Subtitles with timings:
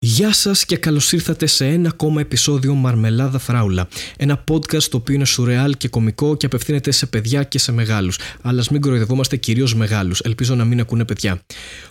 [0.00, 3.88] Γεια σας και καλώς ήρθατε σε ένα ακόμα επεισόδιο Μαρμελάδα Φράουλα.
[4.16, 8.18] Ένα podcast το οποίο είναι σουρεάλ και κωμικό και απευθύνεται σε παιδιά και σε μεγάλους.
[8.42, 10.20] Αλλά ας μην κοροϊδευόμαστε κυρίως μεγάλους.
[10.20, 11.40] Ελπίζω να μην ακούνε παιδιά.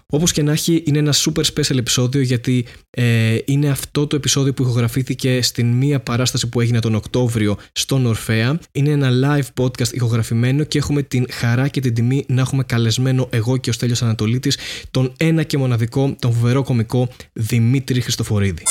[0.06, 4.54] Όπως και να έχει, είναι ένα super special επεισόδιο γιατί ε, είναι αυτό το επεισόδιο
[4.54, 8.60] που ηχογραφήθηκε στην μία παράσταση που έγινε τον Οκτώβριο στον Ορφαία.
[8.72, 13.28] Είναι ένα live podcast ηχογραφημένο και έχουμε την χαρά και την τιμή να έχουμε καλεσμένο
[13.32, 14.58] εγώ και ο Στέλιος Ανατολίτης
[14.92, 18.64] τον ένα και μοναδικό, τον φοβερό κωμικό Δημήτρη Χριστοφορίδη.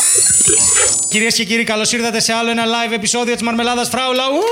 [1.08, 4.22] Κυρίες και κύριοι, καλώς ήρθατε σε άλλο ένα live επεισόδιο της Μαρμελάδας Φράουλα.
[4.28, 4.42] Ου!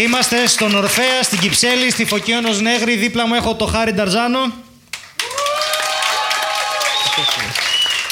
[0.00, 2.96] Είμαστε στον Ορφαία, στην Κυψέλη, στη Φωκίωνος Νέγρη.
[2.96, 4.52] Δίπλα μου έχω το Χάρη Νταρζάνο.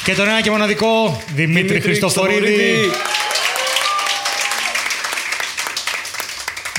[0.04, 2.90] Και τον ένα και μοναδικό Δημήτρη, Χριστοφορίδη.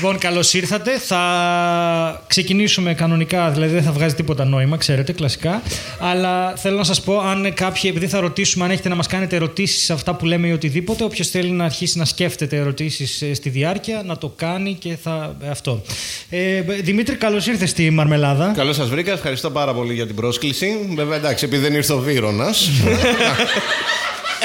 [0.04, 0.98] Λοιπόν, καλώς ήρθατε.
[0.98, 5.62] Θα ξεκινήσουμε κανονικά, δηλαδή δεν θα βγάζει τίποτα νόημα, ξέρετε, κλασικά.
[5.98, 9.36] Αλλά θέλω να σας πω, αν κάποιοι, επειδή θα ρωτήσουμε, αν έχετε να μας κάνετε
[9.36, 13.48] ερωτήσεις σε αυτά που λέμε ή οτιδήποτε, όποιος θέλει να αρχίσει να σκέφτεται ερωτήσεις στη
[13.48, 15.36] διάρκεια, να το κάνει και θα.
[15.50, 15.82] Αυτό.
[16.30, 18.52] Ε, Δημήτρη, καλώς ήρθες στη Μαρμελάδα.
[18.56, 19.12] Καλώς σας βρήκα.
[19.12, 20.88] Ευχαριστώ πάρα πολύ για την πρόσκληση.
[20.94, 22.46] Βέβαια, εντάξει, επειδή δεν ήρθε ο Βύρονα.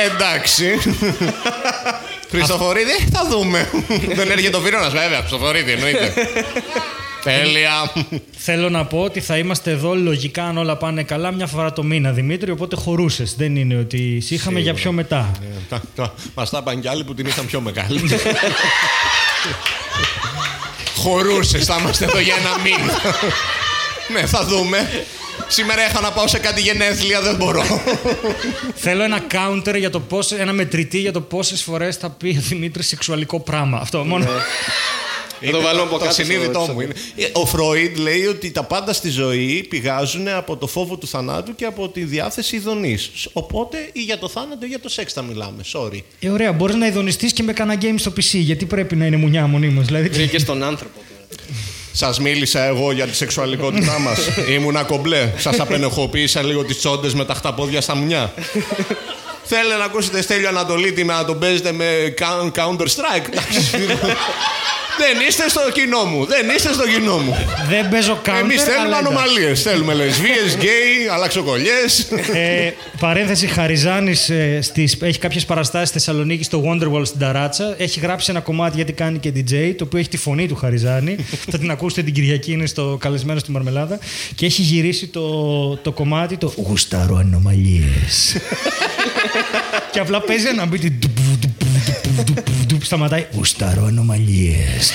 [0.09, 0.65] εντάξει.
[2.29, 3.69] Χριστοφορίδη, θα δούμε.
[4.15, 5.19] Δεν έρχεται ο Βύρονα, βέβαια.
[5.19, 6.13] Χριστοφορίδη, εννοείται.
[7.23, 7.91] Τέλεια.
[8.37, 11.83] Θέλω να πω ότι θα είμαστε εδώ λογικά αν όλα πάνε καλά μια φορά το
[11.83, 12.51] μήνα, Δημήτρη.
[12.51, 13.35] Οπότε χωρούσες.
[13.35, 15.31] Δεν είναι ότι σε είχαμε για πιο μετά.
[16.35, 18.01] Μας τα είπαν κι άλλοι που την είχαν πιο μεγάλη.
[20.95, 22.99] Χωρούσες, θα είμαστε εδώ για ένα μήνα.
[24.13, 25.05] ναι, θα δούμε.
[25.51, 27.63] Σήμερα είχα να πάω σε κάτι γενέθλια, δεν μπορώ.
[28.75, 32.41] Θέλω ένα counter για το πόσε, ένα μετρητή για το πόσες φορές θα πει ο
[32.41, 33.77] Δημήτρης σεξουαλικό πράγμα.
[33.77, 34.25] Αυτό μόνο.
[35.41, 36.79] Είναι το, βάλω από το συνείδητό μου.
[36.79, 36.93] Είναι.
[37.31, 41.65] Ο Φρόιντ λέει ότι τα πάντα στη ζωή πηγάζουν από το φόβο του θανάτου και
[41.65, 43.27] από τη διάθεση ειδονής.
[43.33, 45.63] Οπότε ή για το θάνατο ή για το σεξ θα μιλάμε.
[45.73, 46.01] Sorry.
[46.19, 48.37] Ε, ωραία, μπορείς να ειδονιστείς και με κανένα game στο PC.
[48.37, 49.85] Γιατί πρέπει να είναι μουνιά μονίμως.
[49.85, 50.09] Δηλαδή...
[50.09, 50.99] Βρήκε στον άνθρωπο.
[51.91, 54.19] Σας μίλησα εγώ για τη σεξουαλικότητά μας.
[54.55, 55.31] Ήμουνα κομπλέ.
[55.37, 58.33] Σας απενεχοποίησα λίγο τις τσόντες με τα χταπόδια στα μουνιά.
[59.43, 62.13] Θέλετε να ακούσετε Στέλιο Ανατολίτη να τον παίζετε με
[62.55, 63.27] Counter Strike.
[65.03, 66.25] Δεν είστε στο κοινό μου.
[66.25, 67.35] Δεν είστε στο κοινό μου.
[67.69, 68.39] Δεν παίζω counter.
[68.39, 69.61] Εμείς θέλουμε ανομαλίες.
[69.61, 71.81] Θέλουμε λεσβείε, γκέι, αλλαξοκολλιέ.
[72.33, 74.59] Ε, παρένθεση Χαριζάνης ε,
[75.01, 77.75] έχει κάποιες παραστάσεις στη Θεσσαλονίκη στο Wonderwall στην Ταράτσα.
[77.77, 81.15] Έχει γράψει ένα κομμάτι γιατί κάνει και DJ, το οποίο έχει τη φωνή του Χαριζάνη.
[81.51, 83.99] Θα την ακούσετε την Κυριακή, είναι στο καλεσμένο στη Μαρμελάδα.
[84.35, 88.37] Και έχει γυρίσει το, το κομμάτι το Γουσταρό Ανομαλίες.
[89.91, 90.99] και απλά παίζει ένα μπίτι
[92.81, 93.27] σταματάει.
[93.33, 94.93] Γουσταρό ανομαλίες.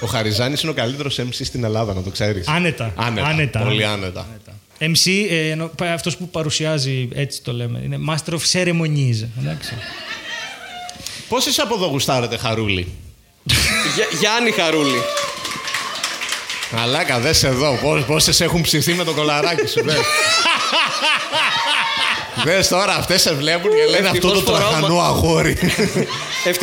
[0.00, 2.48] Ο Χαριζάνης είναι ο καλύτερος MC στην Ελλάδα, να το ξέρεις.
[2.48, 2.92] Άνετα.
[2.96, 3.26] Άνετα.
[3.26, 3.60] άνετα.
[3.60, 4.26] Πολύ άνετα.
[4.78, 5.56] MC, ε,
[5.92, 7.80] αυτός που παρουσιάζει, έτσι το λέμε.
[7.84, 9.28] Είναι Master of Ceremonies.
[11.28, 12.88] Πόσε από εδώ γουστάρετε, Χαρούλη;
[14.20, 14.98] Γιάννη Χαρούλη.
[16.72, 17.78] Μαλάκα, δες εδώ.
[18.06, 19.96] Πόσες έχουν ψηθεί με το κολαράκι σου, δες.
[22.44, 25.58] Δες τώρα, αυτές σε βλέπουν και λένε αυτό το τραχανό αγόρι.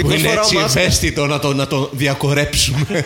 [0.01, 3.05] Που είναι έτσι ευαίσθητο να το, να το διακορέψουμε.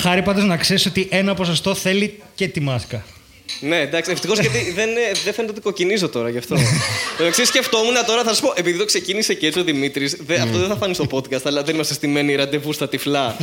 [0.00, 3.04] Χάρη πάντως να ξέρεις ότι ένα ποσοστό θέλει και τη μάσκα.
[3.60, 4.88] Ναι, εντάξει, ευτυχώς γιατί δεν,
[5.24, 6.56] δεν φαίνεται ότι κοκκινίζω τώρα γι' αυτό.
[7.18, 10.68] Εντάξει, σκεφτόμουν τώρα, θα σου πω, επειδή το ξεκίνησε και έτσι ο Δημήτρης, αυτό δεν
[10.68, 13.36] θα φανεί στο podcast, αλλά δεν είμαστε στημένοι ραντεβού στα τυφλά.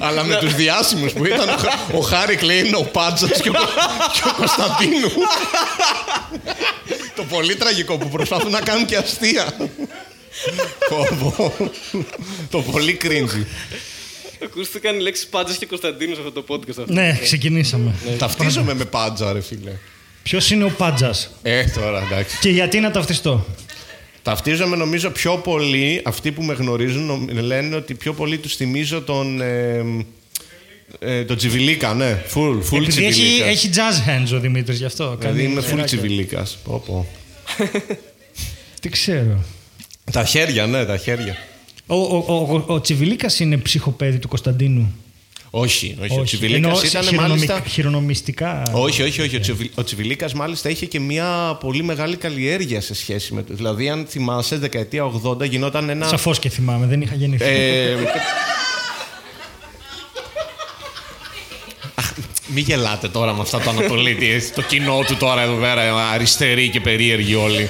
[0.00, 1.48] Αλλά με τους διάσημους που ήταν
[1.92, 5.10] ο Χάρη Κλέιν, ο Πάντζα και, ο Κωνσταντίνου.
[7.16, 9.56] Το πολύ τραγικό που προσπαθούν να κάνουν και αστεία.
[12.50, 13.44] Το πολύ cringy.
[14.44, 16.86] Ακούστηκαν οι λέξεις Πάντζα και Κωνσταντίνου σε αυτό το podcast.
[16.86, 17.94] Ναι, ξεκινήσαμε.
[18.18, 19.72] Ταυτίζομαι με Πάντζα, ρε φίλε.
[20.22, 22.38] Ποιος είναι ο Πάντζας; Ε, τώρα εντάξει.
[22.40, 23.46] Και γιατί να ταυτιστώ;
[24.28, 29.40] Ταυτίζομαι νομίζω πιο πολύ, αυτοί που με γνωρίζουν λένε ότι πιο πολύ τους θυμίζω τον...
[29.40, 29.84] Ε,
[30.98, 32.22] ε, το Τσιβιλίκα, ναι.
[32.34, 35.16] Full, full Επειδή έχει, έχει jazz hands ο Δημήτρης γι' αυτό.
[35.18, 36.58] Δηλαδή είμαι full Τσιβιλίκας.
[36.64, 37.06] Πω, πω.
[38.80, 39.44] Τι ξέρω.
[40.12, 41.36] Τα χέρια, ναι, τα χέρια.
[41.86, 44.94] Ο, ο, ο, ο Τσιβιλίκας είναι ψυχοπαίδι του Κωνσταντίνου.
[45.50, 46.18] Όχι, όχι.
[46.18, 47.62] Ο Τσιβιλίκας ήταν μάλιστα.
[47.68, 48.62] Χειρονομιστικά.
[48.72, 49.40] Όχι, όχι, όχι.
[49.74, 53.54] Ο Τσιβιλίκας μάλιστα είχε και μια πολύ μεγάλη καλλιέργεια σε σχέση με το.
[53.54, 56.06] Δηλαδή, αν θυμάσαι, δεκαετία 80 γινόταν ένα.
[56.06, 57.44] Σαφώς και θυμάμαι, δεν είχα γεννηθεί.
[57.44, 57.96] Ε...
[62.50, 64.50] Μην γελάτε τώρα με αυτά το Ανατολίτη.
[64.54, 67.68] το κοινό του τώρα εδώ πέρα, αριστεροί και περίεργοι όλοι.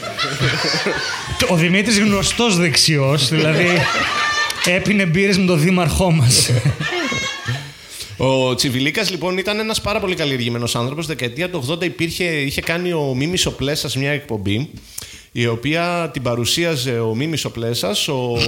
[1.48, 3.66] Ο Δημήτρης γνωστός δεξιός, δηλαδή
[4.76, 6.50] έπινε μπύρες με τον δήμαρχό μας.
[8.20, 11.06] Ο Τσιβιλίκας λοιπόν ήταν ένας πάρα πολύ καλλιεργημένος άνθρωπος.
[11.06, 14.70] Δεκαετία του 80 υπήρχε, είχε κάνει ο Μίμης ο Πλέσα μια εκπομπή
[15.32, 17.88] η οποία την παρουσίαζε ο Μίμης ο Πλέσα.
[17.88, 18.38] Ο...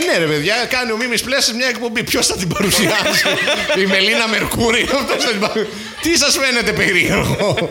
[0.00, 2.02] Ε, ναι, ρε παιδιά, κάνει ο Μίμης Πλέσα μια εκπομπή.
[2.04, 3.24] Ποιος θα την παρουσιάσει,
[3.82, 5.66] Η Μελίνα Μερκούρη, αυτός θα την παρου-
[6.02, 7.70] Τι σας φαίνεται περίεργο;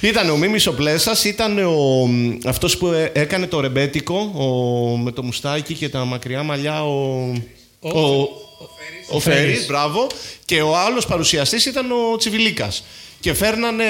[0.00, 2.08] ήταν ο Μίμης ο Πλέσα, ήταν ο...
[2.48, 4.44] αυτός που ε- έκανε το ρεμπέτικο ο...
[4.96, 6.84] με το μουστάκι και τα μακριά μαλλιά.
[6.84, 7.32] Ο,
[7.80, 8.28] ο...
[9.10, 10.06] ο Φέρης, μπράβο.
[10.44, 12.84] Και ο άλλος παρουσιαστής ήταν ο Τσιβιλίκας.
[13.20, 13.84] Και φέρνανε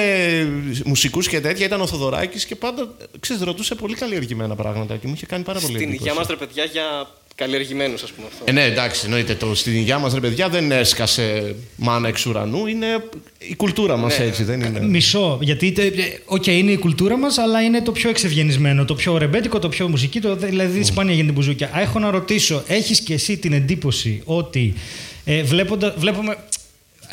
[0.85, 5.13] μουσικούς και τέτοια, ήταν ο Θοδωράκης και πάντα ξέρεις, ρωτούσε πολύ καλλιεργημένα πράγματα και μου
[5.15, 6.03] είχε κάνει πάρα πολύ Στην εντύπωση.
[6.03, 8.43] υγεία μας, ρε παιδιά, για καλλιεργημένου, ας πούμε αυτό.
[8.47, 9.35] Ε, ναι, εντάξει, εννοείται.
[9.35, 12.67] Το, στην υγεία μας, ρε παιδιά, δεν έσκασε μάνα εξ ουρανού.
[12.67, 12.85] Είναι
[13.37, 14.79] η κουλτούρα μας έτσι, δεν είναι.
[14.81, 15.39] Μισό.
[15.41, 15.91] Γιατί, ε, ε,
[16.25, 19.87] οκ, είναι η κουλτούρα μας, αλλά είναι το πιο εξευγενισμένο, το πιο ρεμπέτικο, το πιο
[19.87, 20.19] μουσική.
[20.19, 21.67] Το, δηλαδή, σπάνια γίνεται μπουζούκια.
[21.75, 24.73] Α, Έχω να ρωτήσω, έχεις και εσύ την εντύπωση ότι
[25.25, 26.37] ε, βλέποντα, βλέπουμε.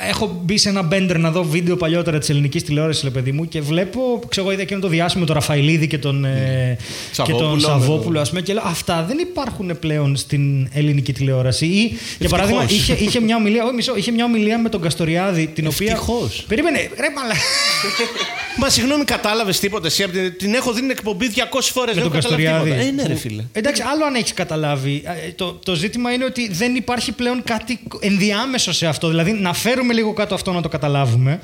[0.09, 3.61] Έχω μπει σε ένα μπέντερ να δω βίντεο παλιότερα της ελληνικής τηλεόρασης, παιδί μου, και
[3.61, 6.77] βλέπω, ξέρω εγώ, είδα εκείνο το διάσημο τον Ραφαηλίδη και τον, ε,
[7.25, 8.21] και τον Σαββόπουλο, Σαββόπουλο, ναι.
[8.21, 11.67] ας πούμε, και λέω Αυτά δεν υπάρχουν πλέον στην ελληνική τηλεόραση.
[11.67, 15.47] Ή, για παράδειγμα, είχε, είχε, μια ομιλία, όχι, μισό, είχε μια ομιλία με τον Καστοριάδη,
[15.47, 15.93] την οποία.
[15.93, 16.45] Ευτυχώς.
[16.49, 17.35] Περίμενε, ρε μαλα.
[18.61, 20.03] Μα συγγνώμη, κατάλαβες τίποτα εσύ.
[20.03, 21.95] απ' την- Την έχω δει την εκπομπή 200 φορές.
[21.95, 22.71] με τον Καστοριάδη.
[22.71, 23.43] Ε, ναι, ρε Που- φίλε.
[23.53, 25.03] Εντάξει, άλλο αν έχεις καταλάβει.
[25.05, 29.09] Ε, Το, το ζήτημα είναι ότι δεν υπάρχει πλέον κάτι ενδιάμεσο σε αυτό.
[29.09, 31.41] Δηλαδή να φέρουμε λίγο κάτω αυτό να το καταλάβουμε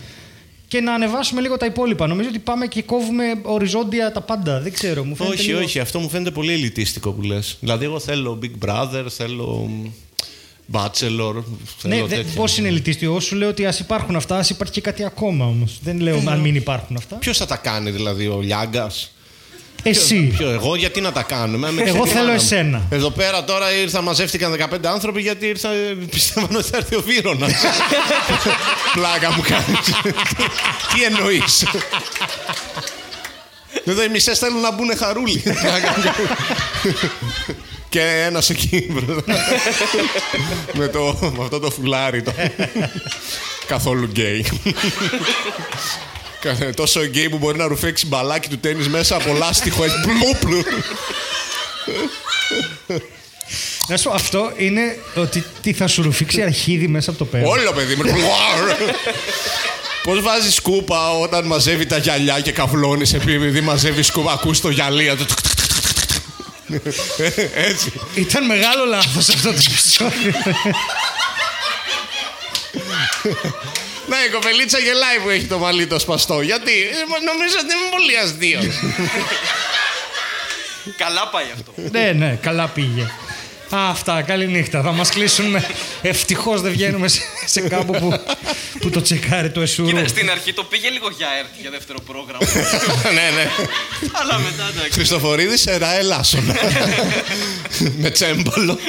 [0.69, 2.07] και να ανεβάσουμε λίγο τα υπόλοιπα.
[2.07, 4.61] Νομίζω ότι πάμε και κόβουμε οριζόντια τα πάντα.
[4.61, 5.05] Δεν ξέρω.
[5.05, 5.59] Μου φαίνεται Όχι, λίγο...
[5.59, 7.57] όχι, αυτό μου φαίνεται πολύ ελιτίστικο που λες.
[7.61, 9.71] Δηλαδή, εγώ θέλω Big Brother, θέλω
[10.73, 11.35] Bachelor.
[11.35, 12.33] Ναι, Θέλω δε, τέτοια.
[12.35, 13.11] πώς είναι ελιτίστιο.
[13.11, 15.79] Εγώ σου λέω ότι ας υπάρχουν αυτά, ας υπάρχει και κάτι ακόμα όμως.
[15.83, 17.17] Δεν λέω αν μην υπάρχουν αυτά.
[17.17, 19.13] Ποιος θα τα κάνει, δηλαδή, ο Λιάγκας;
[19.83, 20.17] Εσύ.
[20.37, 21.71] Ποιο, εγώ γιατί να τα κάνουμε.
[21.73, 22.41] με Εγώ ξέρει η θέλω μάνα μου.
[22.43, 22.83] εσένα.
[22.91, 25.69] Εδώ πέρα τώρα ήρθα, μαζεύτηκαν 15 άνθρωποι γιατί ήρθα,
[26.11, 27.47] πιστεύαν ότι θα έρθει ο Βύρονα.
[28.95, 29.87] Πλάκα μου κάνεις.
[30.95, 31.65] Τι εννοείς;
[33.85, 35.43] Εδώ οι μισές θέλουν να μπουν χαρούλι.
[37.89, 39.35] Και ένας εκεί μπροστά.
[40.73, 42.23] με, το, με αυτό το φουλάρι.
[42.23, 42.33] Το...
[43.67, 44.47] Καθόλου γκέι.
[46.41, 49.85] Κα- Τόσο γκέι που μπορεί να ρουφέξει μπαλάκι του τέννις μέσα από λάστιχο.
[49.85, 50.63] έτσι, πλουπλου.
[53.89, 57.47] Να σου πω, αυτό είναι ότι τι θα σου ρουφήξει αρχίδι μέσα από το πέρα.
[57.49, 58.03] Όλο παιδί μου.
[60.03, 65.15] Πώς βάζεις σκούπα όταν μαζεύει τα γυαλιά και καυλώνει επειδή μαζεύεις σκούπα, ακούς το γυαλί.
[65.17, 65.25] του.
[67.55, 67.93] Έτσι.
[68.15, 70.33] Ήταν μεγάλο λάθος αυτό το επεισόδιο.
[74.11, 76.41] Ναι, η κοπελίτσα γελάει που έχει το μαλλί το σπαστό.
[76.41, 78.75] Γιατί Ε, νομίζω ότι είμαι πολύ αστείος.
[80.97, 81.73] Καλά πάει αυτό.
[81.91, 83.03] ναι, ναι, καλά πήγε.
[83.75, 84.83] Α, αυτά, καλή νύχτα.
[84.83, 85.67] Θα μας κλείσουν με...
[86.03, 88.21] Ευτυχώς δεν βγαίνουμε σε, σε κάπου που,
[88.81, 89.89] που το τσεκάρει το εσουρού.
[89.89, 92.47] Κοίτα, στην αρχή το πήγε λίγο για ΕΡΤ για δεύτερο πρόγραμμα.
[93.17, 93.51] ναι, ναι.
[94.13, 94.91] Αλλά μετά εντάξει.
[94.93, 96.45] Χριστοφορίδης σε Ραέλάσον.
[98.01, 98.79] Με τσέμπολο.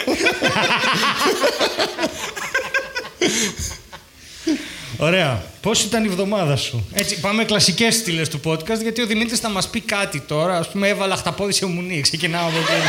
[5.01, 5.44] Ωραία.
[5.62, 9.50] Πώς ήταν η εβδομάδα σου; Έτσι, πάμε κλασικές στήλες του podcast, γιατί ο Δημήτρης θα
[9.50, 10.57] μας πει κάτι τώρα.
[10.57, 12.01] Ας πούμε, έβαλα χταπόδι σε μουνί.
[12.01, 12.88] Ξεκινάω από εκεί.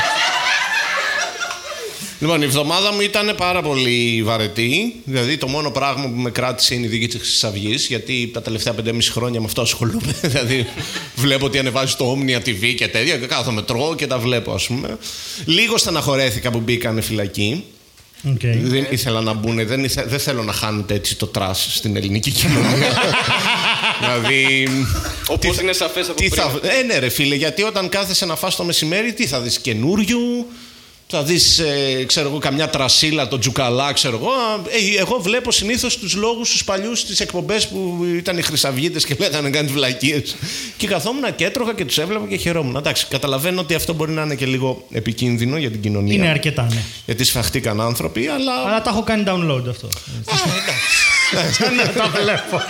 [2.20, 4.94] Λοιπόν, η εβδομάδα μου ήταν πάρα πολύ βαρετή.
[5.04, 8.42] Δηλαδή, το μόνο πράγμα που με κράτησε είναι η δίκη της Χρυσή Αυγής, γιατί τα
[8.42, 10.14] τελευταία 5,5 χρόνια με αυτό ασχολούμαι.
[10.22, 10.66] δηλαδή,
[11.14, 14.66] βλέπω ότι ανεβάζει το Omnia TV και τέτοια, και κάθομαι, τρώω και τα βλέπω, ας
[14.66, 14.98] πούμε.
[15.44, 17.64] Λίγο στεναχωρέθηκα που μπήκανε φυλακή.
[18.28, 18.40] Οκ.
[18.62, 22.30] Δεν ήθελα να μπουν, δεν, ήθε- δεν θέλω να χάνεται έτσι το trash στην ελληνική
[22.30, 22.92] κοινωνία.
[24.00, 24.68] δηλαδή.
[25.28, 26.42] Όπως τι- είναι σαφές από τι πριν.
[26.42, 29.58] θα, ε, ναι, ρε φίλε, γιατί όταν κάθεσαι να φας το μεσημέρι, τι θα δεις
[29.58, 30.46] καινούριου,
[31.14, 34.30] θα δεις, ε, ξέρω εγώ, καμιά τρασίλα, τον Τσουκαλά, ξέρω εγώ.
[34.68, 39.16] Ε, εγώ βλέπω συνήθως τους λόγους τους παλιούς στις εκπομπές που ήταν οι χρυσαυγίτες και
[39.18, 40.36] λέγανε κάνει βλακίες.
[40.76, 42.76] και καθόμουν και έτρωγα και τους έβλεπα και χαιρόμουν.
[42.76, 46.14] Εντάξει, καταλαβαίνω ότι αυτό μπορεί να είναι και λίγο επικίνδυνο για την κοινωνία.
[46.14, 46.82] Είναι αρκετά, ναι.
[47.06, 48.54] Γιατί σφαχτήκαν άνθρωποι, αλλά.
[48.66, 49.88] Αλλά τα έχω κάνει download αυτό.
[51.76, 52.62] Ναι, τα βλέπω.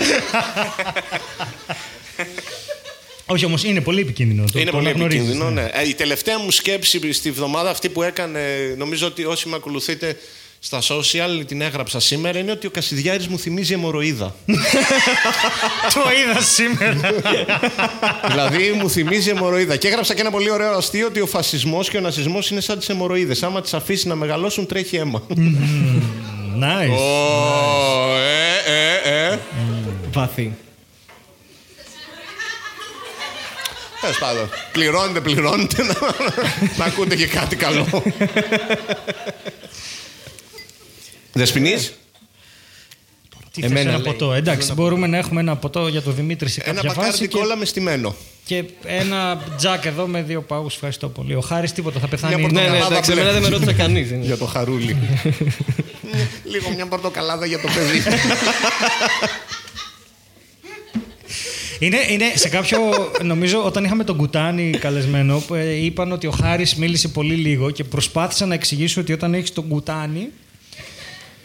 [3.32, 4.44] Όχι όμως, είναι πολύ επικίνδυνο.
[4.52, 5.62] Το, είναι το πολύ αναγνωρίζεις, επικίνδυνο, ναι.
[5.62, 5.70] ναι.
[5.72, 8.40] Ε, η τελευταία μου σκέψη στη βδομάδα αυτή που έκανε,
[8.76, 10.16] νομίζω ότι όσοι με ακολουθείτε
[10.58, 14.34] στα social, την έγραψα σήμερα, είναι ότι ο Κασιδιάρης μου θυμίζει αιμορροίδα.
[15.94, 17.12] Το είδα σήμερα.
[18.28, 19.76] δηλαδή μου θυμίζει αιμορροίδα.
[19.76, 22.78] Και έγραψα και ένα πολύ ωραίο αστείο ότι ο φασισμός και ο νασισμός είναι σαν
[22.78, 23.42] τις αιμορροίδες.
[23.42, 25.22] Άμα τις αφήσεις να μεγαλώσουν, τρέχει αίμα.
[26.60, 26.96] Nice.
[26.98, 29.38] Ω, ε, ε, ε.
[30.12, 30.52] Βαθύ.
[34.14, 34.48] Τέλος πάντων.
[34.72, 35.94] Πληρώνετε, πληρώνετε να,
[36.76, 37.86] να ακούτε και κάτι καλό.
[41.32, 41.92] Δεσποινής;
[43.52, 44.12] Τι θες, Εμένα ένα λέει.
[44.12, 44.32] ποτό.
[44.32, 47.28] Εντάξει, μπορούμε να έχουμε ένα ποτό για τον Δημήτρη σε Ένα κάποια μπακάρι φάση.
[47.28, 48.14] Και, κόλλα με στημένο.
[48.44, 50.74] και ένα τζακ εδώ με δύο πάγους.
[50.74, 51.34] Ευχαριστώ πολύ.
[51.34, 52.34] Ο Χάρης τίποτα, θα πεθάνει.
[52.36, 53.20] Μια Ναι, ναι, πορτοκαλάδα εντάξει, μπλε.
[53.20, 54.10] εμένα δεν με ρώτησε κανείς.
[54.20, 54.96] Για το χαρούλι.
[56.52, 58.02] Λίγο μια πορτοκαλάδα για το παιδί.
[61.82, 62.78] Είναι, είναι σε κάποιο.
[63.32, 67.70] Νομίζω όταν είχαμε τον Κουτάνη καλεσμένο, που, ε, είπαν ότι ο Χάρης μίλησε πολύ λίγο
[67.70, 70.28] και προσπάθησα να εξηγήσω ότι όταν έχεις τον Κουτάνη.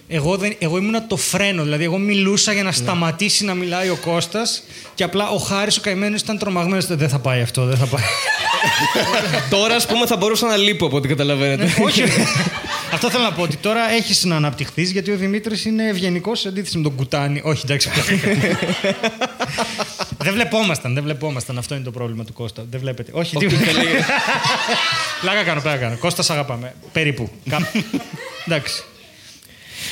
[0.08, 3.98] Εγώ, δεν, εγώ ήμουνα το φρένο, δηλαδή εγώ μιλούσα για να σταματήσει να μιλάει ο
[4.06, 4.64] Κώστας
[4.96, 6.86] και απλά ο Χάρης ο καημένος ήταν τρομαγμένος.
[6.86, 8.04] Δεν θα πάει αυτό, δεν θα πάει.
[9.50, 11.84] Τώρα, ας πούμε, θα μπορούσα να λείπω από ό,τι καταλαβαίνετε.
[11.84, 12.04] Όχι.
[12.92, 16.48] Αυτό θέλω να πω ότι τώρα έχεις να αναπτυχθείς γιατί ο Δημήτρης είναι ευγενικός σε
[16.48, 17.42] αντίθεση με τον Κουτάνη.
[17.44, 17.90] Όχι, εντάξει.
[20.24, 21.58] δεν βλεπόμασταν, δεν βλεπόμασταν.
[21.58, 22.66] Αυτό είναι το πρόβλημα του Κώστα.
[22.70, 23.12] Δεν βλέπετε.
[23.14, 23.46] Όχι, τι.
[25.22, 25.98] Πλάκα κάνω, πλάκα κάνω.
[25.98, 26.76] Κώστα, σ' αγαπάμε.
[26.92, 27.30] Περίπου.
[27.50, 27.72] Κα-
[28.46, 28.84] εντάξει.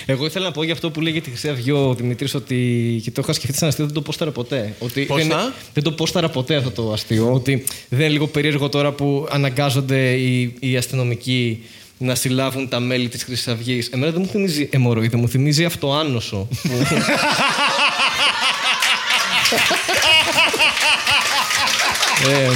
[0.06, 3.00] Εγώ ήθελα να πω για αυτό που λέγεται η Χρυσή Αυγή ο Δημήτρης ότι.
[3.04, 4.76] και το είχα σκεφτεί σαν αστείο, δεν το πόσταρα ποτέ.
[4.80, 7.34] Ότι Πώς δεν, θα; δεν το πόσταρα ποτέ αυτό το αστείο.
[7.34, 11.64] Ότι δεν είναι λίγο περίεργο τώρα που αναγκάζονται οι, οι αστυνομικοί
[11.98, 13.88] να συλλάβουν τα μέλη της Χρυσής Αυγής.
[13.88, 16.48] Εμένα δεν μου θυμίζει αιμορροίδα, μου θυμίζει αυτοάνωσο.
[22.22, 22.48] που- Ε,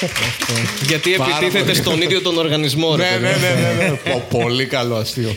[0.00, 0.52] αυτό.
[0.82, 1.74] Γιατί Πάρα επιτίθεται πολύ.
[1.76, 3.22] στον ίδιο τον οργανισμό, ρε Ναι, παιδί.
[3.24, 4.12] ναι, ναι, ναι, ναι.
[4.12, 5.36] Πο- Πολύ καλό αστείο.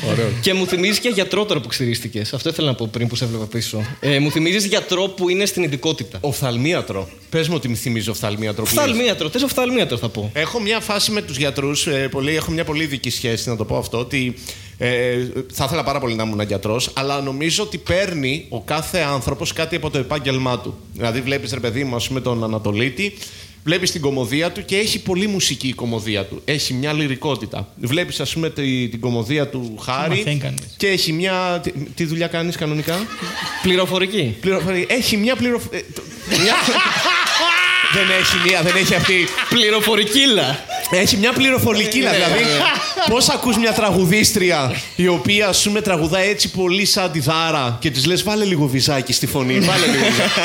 [0.00, 0.12] Και, Τι και, πάμε, μου, τι πάμε.
[0.12, 0.12] ναι.
[0.12, 0.30] Ωραίο.
[0.40, 2.32] και μου θυμίζει και γιατρό τώρα που ξυρίστηκες.
[2.32, 3.82] Αυτό ήθελα να πω πριν που σε έβλεπα πίσω.
[4.00, 6.18] Ε, μου θυμίζει γιατρό που είναι στην ειδικότητα.
[6.20, 7.08] Οφθαλμίατρο.
[7.30, 8.64] Πες μου ότι με θυμίζει οφθαλμίατρο.
[8.64, 8.84] που λες.
[8.84, 10.30] Οφθαλμίατρο, θες οφθαλμίατρο θα πω.
[10.34, 11.86] Έχω μια φάση με τους γιατρούς.
[12.36, 13.98] έχω μια πολύ ειδική σχέση, να το πω αυτό.
[13.98, 14.34] Ότι
[14.78, 15.16] ε,
[15.52, 19.76] θα ήθελα πάρα πολύ να ήμουν γιατρός, αλλά νομίζω ότι παίρνει ο κάθε άνθρωπος κάτι
[19.76, 20.74] από το επάγγελμά του.
[20.94, 23.14] Δηλαδή, βλέπεις ρε παιδί μου, ας πούμε, τον Ανατολίτη,
[23.66, 26.42] βλέπεις την κομμωδία του και έχει πολύ μουσική η κομμωδία του.
[26.44, 27.68] Έχει μια λυρικότητα.
[27.76, 31.60] Βλέπεις, ας πούμε, τη- την κομμωδία του Χάρη μαθαίνει κανείς; και έχει μια.
[31.62, 33.06] Τι, τι δουλειά κάνεις κανονικά;
[33.62, 34.36] Πληροφορική.
[34.40, 34.84] Πληροφορία.
[34.88, 35.80] Έχει μια πληροφορία.
[37.94, 39.26] δεν έχει μία, δεν έχει αυτή.
[39.48, 40.64] Πληροφορικίλα.
[40.90, 42.44] Έχει μια πληροφορικίλα, Ναι, δηλαδή.
[42.44, 42.50] ναι.
[43.10, 47.90] Πώς ακούς μια τραγουδίστρια η οποία σου με τραγουδάει έτσι πολύ σαν τη δάρα και
[47.90, 49.58] της λες: Βάλε λίγο βυζάκι στη φωνή.
[49.60, 50.30] Βάλε λίγο βυζάκι.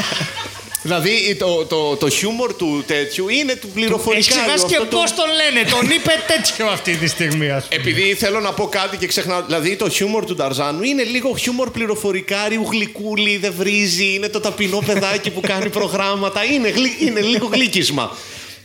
[0.81, 4.29] δηλαδή το, το, το χιούμορ του τέτοιου είναι του Έχει πληροφορικά.
[4.29, 5.69] ξεχάσει και Αυτό το- πώς τον λένε.
[5.69, 7.81] Τον είπε τέτοιο αυτή τη στιγμή, ας πούμε.
[7.81, 9.41] Επειδή θέλω να πω κάτι και ξεχνάω.
[9.45, 14.13] Δηλαδή το χιούμορ του Νταρζάνου είναι λίγο χιούμορ πληροφορικάριου, γλυκούλη, δεν βρίζει.
[14.13, 16.43] Είναι το ταπεινό παιδάκι που κάνει προγράμματα.
[16.43, 18.17] Είναι, γλυ- είναι λίγο γλύκισμα.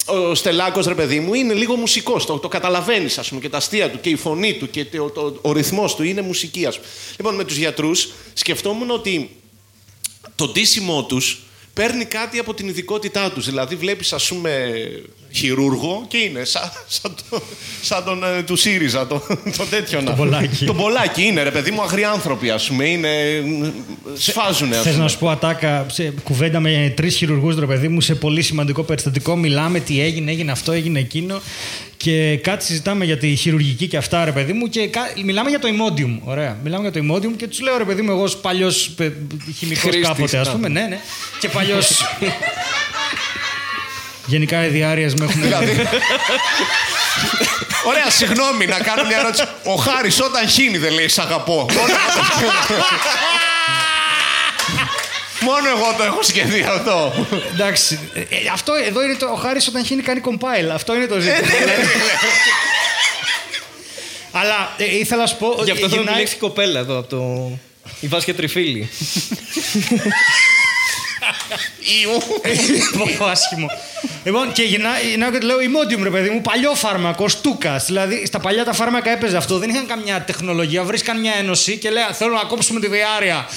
[0.08, 2.26] Ο Στελάκος, ρε παιδί μου, είναι λίγο μουσικός.
[2.26, 5.10] Το, το καταλαβαίνεις, ας πούμε, και τα αστεία του και η φωνή του και το,
[5.10, 6.88] το- ο ρυθμός του είναι μουσική, ας πούμε.
[7.16, 9.30] Λοιπόν, με τους γιατρούς σκεφτόμουν ότι
[10.34, 11.40] το ντύσιμό τους
[11.76, 13.44] παίρνει κάτι από την ειδικότητά τους.
[13.46, 14.50] Δηλαδή, βλέπεις, ας πούμε,
[15.32, 17.42] χειρούργο και είναι σαν, σαν, το-
[17.82, 19.22] σαν τον ε, του ΣΥΡΙΖΑ, το,
[19.56, 20.12] το τέτοιο να.
[20.12, 20.64] Πολάκη.
[20.64, 22.88] Το Πολάκη είναι, ρε παιδί μου, αγριάνθρωποι, ας πούμε.
[22.88, 23.08] Είναι.
[24.14, 25.02] Σφάζουνε, ας Θες πούμε.
[25.02, 28.82] να σου πω ατάκα σε κουβέντα με τρεις χειρουργούς, ρε παιδί μου, σε πολύ σημαντικό
[28.82, 29.36] περιστατικό.
[29.36, 31.40] Μιλάμε τι έγινε, έγινε αυτό, έγινε εκείνο.
[32.06, 34.68] Και κάτι συζητάμε για τη χειρουργική και αυτά, ρε παιδί μου.
[34.68, 36.18] Και κα- μιλάμε για το Imodium.
[36.24, 36.56] Ωραία.
[36.62, 38.94] Μιλάμε για το Imodium και τους λέω, ρε παιδί μου, εγώ ως παλιός
[39.58, 40.52] χημικός Χρήστης, κάποτε, ας α.
[40.52, 40.68] πούμε.
[40.68, 40.98] Ναι, ναι.
[41.40, 41.78] Και παλιό.
[44.26, 45.40] Γενικά οι διάρειε με έχουν.
[45.40, 45.88] Δηλαδή-
[47.86, 49.42] Ωραία, συγγνώμη να κάνω μια ερώτηση.
[49.64, 51.66] Ο Χάρης όταν χύνει δεν λέει Σ' αγαπώ.
[55.40, 57.26] Μόνο- Μόνο εγώ το έχω σκεφτεί αυτό.
[57.52, 57.98] Εντάξει.
[58.14, 59.26] ε, ε, αυτό εδώ είναι το.
[59.26, 60.68] Ο Χάρης όταν χύνει κάνει compile.
[60.72, 61.48] Αυτό είναι το ζήτημα.
[64.32, 65.46] Αλλά ε, ήθελα να σου πω.
[65.54, 67.50] Γι' ότι αυτό θέλω να γυρνάει- επιλέξει κοπέλα εδώ από το.
[68.00, 68.90] Η Βάσια Τριφίλη.
[72.98, 73.66] Πολύ άσχημο.
[74.24, 77.84] Λοιπόν, και γυρνάει γυρνάω και του λέω Imodium, ρε παιδί μου, παλιό φάρμακο, στούκας.
[77.84, 79.58] Δηλαδή, στα παλιά τα φάρμακα έπαιζε αυτό.
[79.58, 80.82] Δεν είχαν καμιά τεχνολογία.
[80.82, 83.48] Βρίσκαν μια ένωση και λέει Θέλω να κόψουμε τη διάρκεια.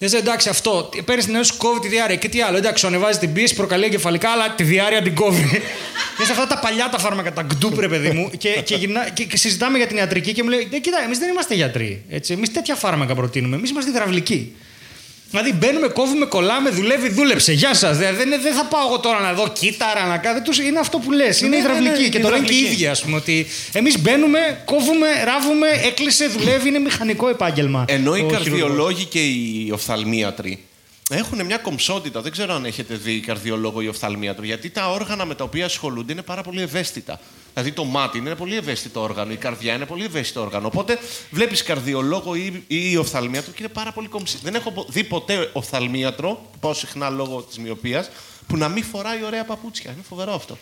[0.00, 0.88] Λες, εντάξει, αυτό.
[1.04, 2.16] Παίρνεις την ένωση, κόβει τη διάρκεια.
[2.16, 2.56] Και τι άλλο.
[2.56, 5.42] Εντάξει, σου ανεβάζει την πίεση, προκαλεί εγκεφαλικά, αλλά τη διάρκεια την κόβει.
[6.20, 8.30] Είναι αυτά τα παλιά τα φάρμακα, τα γκντούπ, ρε παιδί μου.
[8.38, 11.18] Και, και, γυρνά, και, και συζητάμε για την ιατρική και μου λέει: «Ε, Κοίτα, εμείς
[11.18, 12.04] δεν είμαστε γιατροί.
[12.28, 13.56] Εμείς τέτοια φάρμακα προτείνουμε.
[13.56, 14.54] Εμείς είμαστε υδραυλικοί.
[15.30, 17.52] Δηλαδή μπαίνουμε, κόβουμε, κολλάμε, δουλεύει, δούλεψε.
[17.52, 17.96] Γεια σας.
[17.96, 20.34] Δεν, δεν, δεν θα πάω εγώ τώρα να δω κύτταρα, να κάνω.
[20.34, 21.40] δεν τους- Είναι αυτό που λες.
[21.40, 22.00] Είναι ναι, υδραυλική.
[22.02, 22.74] ναι, και το λένε και οι υδραυλική.
[22.82, 23.16] ίδιοι, ας πούμε.
[23.16, 26.68] Ότι εμείς μπαίνουμε, κόβουμε, ράβουμε, έκλεισε, δουλεύει.
[26.68, 27.84] Είναι μηχανικό επάγγελμα.
[27.88, 30.64] Ενώ οι ο καρδιολόγοι και οι οφθαλμίατροι
[31.10, 32.20] έχουν μια κομψότητα.
[32.20, 34.44] Δεν ξέρω αν έχετε δει καρδιολόγο ή οφθαλμίατρο.
[34.44, 37.20] Γιατί τα όργανα με τα οποία ασχολούνται είναι πάρα πολύ ευαίσθητα.
[37.52, 40.66] Δηλαδή το μάτι είναι ένα πολύ ευαίσθητο όργανο, η καρδιά είναι πολύ ευαίσθητο όργανο.
[40.66, 40.98] Οπότε
[41.30, 44.38] βλέπεις καρδιολόγο ή, ή οφθαλμίατρο και είναι πάρα πολύ κομψή.
[44.42, 48.10] Δεν έχω δει ποτέ οφθαλμίατρο, που πάω συχνά λόγω της μοιοπίας,
[48.46, 49.92] που να μην φοράει ωραία παπούτσια.
[49.92, 50.58] Είναι φοβερό αυτό.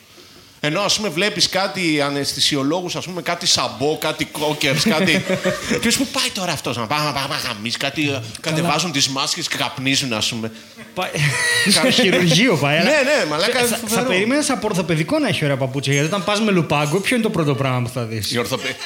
[0.60, 5.24] Ενώ ας πούμε βλέπεις κάτι αναισθησιολόγους, ας πούμε κάτι σαμπό, κάτι κόκερ, κάτι.
[5.82, 8.18] και σου πάει τώρα αυτός να πάει να πάει να γαμίσει, κάτι.
[8.40, 10.52] Κατεβάζουν τις μάσκες και καπνίζουν, ας πούμε.
[10.94, 11.10] Πάει-
[11.78, 12.78] Στο χειρουργείο πάει.
[12.78, 14.06] αλλά- Ναι, ναι, μαλάκα, Θα, θα φοβερό.
[14.08, 15.92] περίμενες από ορθοπαιδικό να έχει ωραία παπούτσια.
[15.92, 18.76] Γιατί όταν πας με λουπάγκο, ποιο είναι το πρώτο πράγμα που θα δεις; Η ορθοπαίδη.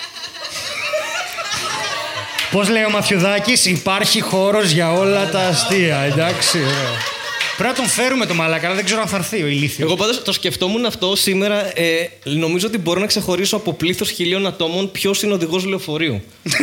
[2.51, 5.99] Πώς λέει ο Μαθιουδάκης, υπάρχει χώρος για όλα τα αστεία.
[5.99, 7.12] Εντάξει, ωραία.
[7.57, 9.89] Πρέπει να τον φέρουμε το μαλάκα, αλλά δεν ξέρω αν θα έρθει ο ηλίθιος.
[9.89, 11.79] Εγώ πάντως το σκεφτόμουν αυτό σήμερα.
[11.81, 16.23] Ε, νομίζω ότι μπορώ να ξεχωρίσω από πλήθος χιλίων ατόμων ποιος είναι οδηγός λεωφορείου.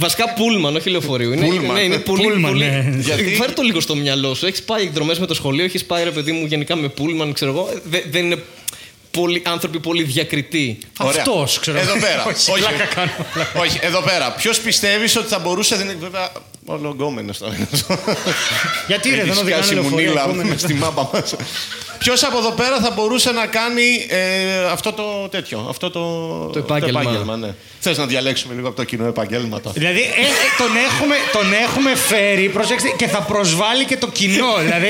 [0.00, 1.32] Βασικά πούλμαν, όχι λεωφορείου.
[1.32, 1.74] Είναι, Πούλμαν.
[1.74, 2.22] Ναι, είναι πολύ.
[2.22, 2.64] Πούλμαν, πολύ...
[2.64, 2.94] ναι.
[2.98, 4.46] Γιατί- Φέρε το λίγο στο μυαλό σου.
[4.46, 7.50] Έχεις πάει εκδρομές με το σχολείο, έχεις πάει ρε παιδί μου γενικά με πούλμαν, ξέρω
[7.50, 7.68] εγώ.
[7.84, 8.42] Δε- δεν είναι
[9.10, 10.78] πολύ, άνθρωποι πολύ διακριτοί.
[11.00, 11.20] Ωραία.
[11.22, 11.78] Αυτός, ξέρω.
[11.78, 12.24] Εδώ πέρα.
[12.24, 13.60] Όχι, όχι, πλάκα κάνω, πλάκα.
[13.60, 14.32] όχι, εδώ πέρα.
[14.32, 15.76] Ποιος πιστεύεις ότι θα μπορούσε.
[15.76, 16.32] Δεν είναι βέβαια.
[16.70, 17.54] Όλο γκόμενο τώρα.
[18.86, 19.98] Γιατί ρε, δεν Έχεις οδηγάνε σκάσει λεωφορείο.
[20.06, 20.42] μουνίλα ακόμα.
[20.42, 21.34] μες στη μάπα μας.
[21.98, 26.00] Ποιος από εδώ πέρα θα μπορούσε να κάνει ε, αυτό το τέτοιο, αυτό το,
[26.52, 27.36] Το επάγγελμα.
[27.36, 27.54] ναι.
[27.80, 29.70] Θες να διαλέξουμε λίγο από το κοινό επαγγέλματα.
[29.70, 30.26] Δηλαδή ε, ε,
[30.58, 34.56] τον, έχουμε, τον έχουμε φέρει, προσέξτε, και θα προσβάλλει και το κοινό.
[34.60, 34.88] Δηλαδή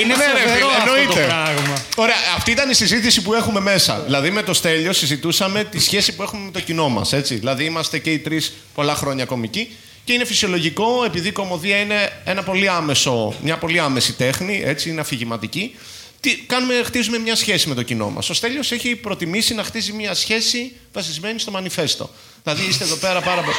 [0.00, 1.20] είναι Ναι, ρε, φοβερό φίλε, αυτό το εννοείται.
[1.26, 1.82] πράγμα.
[1.96, 4.02] Ωραία, αυτή ήταν η συζήτηση που έχουμε μέσα.
[4.04, 7.12] Δηλαδή με το Στέλιο συζητούσαμε τη σχέση που έχουμε με το κοινό μας.
[7.22, 9.70] Δηλαδή είμαστε και οι τρεις πολλά χρόνια κομικοί
[10.06, 14.88] και είναι φυσιολογικό επειδή η κομμωδία είναι ένα πολύ άμεσο, μια πολύ άμεση τέχνη, έτσι,
[14.88, 15.76] είναι αφηγηματική.
[16.20, 18.30] Τι, κάνουμε, χτίζουμε μια σχέση με το κοινό μας.
[18.30, 22.10] Ο Στέλιος έχει προτιμήσει να χτίζει μια σχέση βασισμένη στο μανιφέστο.
[22.42, 23.56] Δηλαδή είστε εδώ πέρα πάρα πολύ.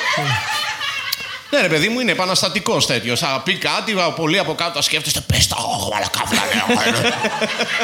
[1.49, 3.19] Ναι, ρε παιδί μου, είναι επαναστατικός τέτοιος.
[3.19, 6.65] Θα πει κάτι, πολύ από κάτω θα σκέφτεστε, πες τα όχι, μαλακά, βλάκα,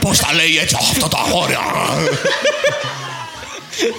[0.01, 1.57] Πώς τα λέει έτσι αυτό το αγόρι.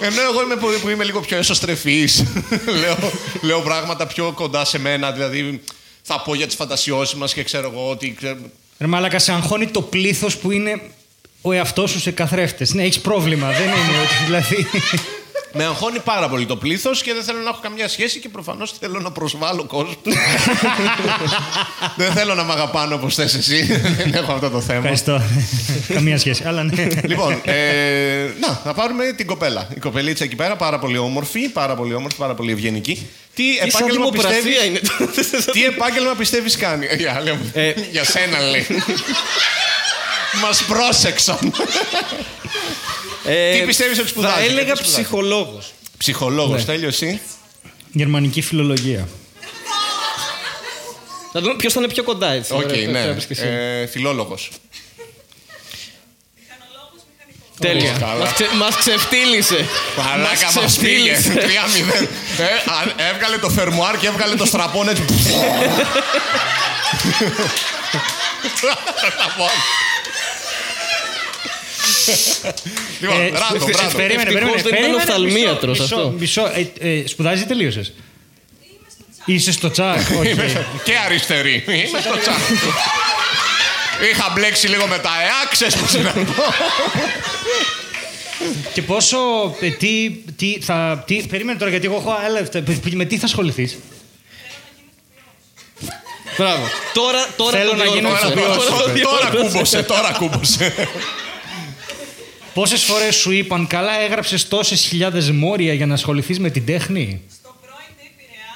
[0.00, 2.24] Ενώ εγώ είμαι, που, που είμαι λίγο πιο εσωστρεφής.
[2.80, 2.96] λέω,
[3.40, 5.12] λέω πράγματα πιο κοντά σε μένα.
[5.12, 5.62] Δηλαδή,
[6.02, 8.14] θα πω για τις φαντασιώσεις μας και ξέρω εγώ ότι.
[8.18, 8.36] ξέρω-
[8.78, 10.80] Ρε μαλάκα, σε αγχώνει το πλήθος που είναι
[11.42, 12.72] ο εαυτός σου σε καθρέφτες.
[12.74, 13.50] Ναι, έχεις πρόβλημα.
[13.50, 14.66] δεν είναι ότι δηλαδή.
[15.56, 18.74] Με αγχώνει πάρα πολύ το πλήθος και δεν θέλω να έχω καμιά σχέση και προφανώς
[18.80, 19.94] θέλω να προσβάλλω κόσμο.
[21.96, 23.62] δεν θέλω να με αγαπάνω όπως θες εσύ.
[23.96, 24.78] δεν έχω αυτό το θέμα.
[24.78, 25.22] Ευχαριστώ.
[25.88, 26.42] Καμία σχέση.
[26.46, 26.86] Αλλά ναι.
[27.04, 27.54] λοιπόν, ε,
[28.40, 29.68] να, να πάρουμε την κοπέλα.
[29.76, 33.06] Η κοπελίτσα εκεί πέρα, πάρα πολύ όμορφη, πάρα πολύ όμορφη, πάρα πολύ ευγενική.
[33.34, 34.66] Τι Τι σαν επάγγελμα δημοπρασία πιστεύει.
[34.66, 34.80] είναι.
[35.52, 38.66] Τι επάγγελμα πιστεύεις κάνει; Ε, Για, λέω, Ε, για σένα λέει.
[40.42, 41.52] Μας πρόσεξαν.
[43.26, 45.72] Ε, Τι πιστεύεις ότι σπουδάζει, Θα γιατί έλεγα σπουδάζει; ψυχολόγος.
[45.98, 46.64] Ψυχολόγος, Ναι.
[46.64, 47.20] τέλειος εσύ.
[47.92, 49.08] Γερμανική φιλολογία.
[51.32, 52.52] Θα δούμε ποιος θα είναι πιο κοντά έτσι.
[52.52, 53.04] Οκ, Ωραία, ναι.
[53.06, 53.44] θα πεις και εσύ.
[53.46, 54.50] Ε, Φιλόλογος.
[57.60, 57.92] Τέλεια.
[58.00, 58.14] καλά.
[58.24, 59.66] Μας, ξε, μας ξεφτύλισε.
[59.96, 61.16] Παράκα μας πήγε.
[61.16, 62.08] 3-0.
[62.38, 65.04] Ε, α- έβγαλε το φερμουάρ και έβγαλε το στραπόν έτσι.
[73.00, 73.96] Λοιπόν, Ε, ράντο, σπου- ράντο.
[73.96, 74.62] Περίμενε, Ευτυχώς περίμενε.
[74.62, 76.14] δεν ήταν περίμενε, οφθαλμίατρος μισό, αυτό.
[76.18, 77.92] Μισό, ε, ε, σπουδάζει ή τελείωσες.
[79.24, 79.98] Είσαι στο τσάκ.
[80.18, 80.24] οκ.
[80.84, 81.64] Και αριστερή.
[81.66, 82.38] Είμαι στο τσάκ.
[84.12, 86.24] Είχα μπλέξει λίγο με τα ΕΑ, ξέρεις πώς είναι αυτό.
[88.74, 89.16] Και πόσο.
[89.60, 92.62] ε, τι, τι, θα, τι, περίμενε τώρα, γιατί εγώ έχω άλλα λεφτά.
[92.92, 93.78] Με τι θα ασχοληθείς;
[96.38, 96.64] Μπράβο.
[96.94, 98.26] Τώρα, τώρα Θέλω το να γίνω διόρθωσα.
[98.32, 98.56] ηθοποιός.
[98.56, 99.36] Τώρα το Τώρα διόρθωσα.
[99.42, 100.74] κούμποσε, τώρα κούμποσε.
[102.54, 107.22] Πόσες φορές σου είπαν, καλά έγραψες τόσες χιλιάδες μόρια για να ασχοληθείς με την τέχνη.
[107.32, 108.54] Στο πρώην τε Πειραιά,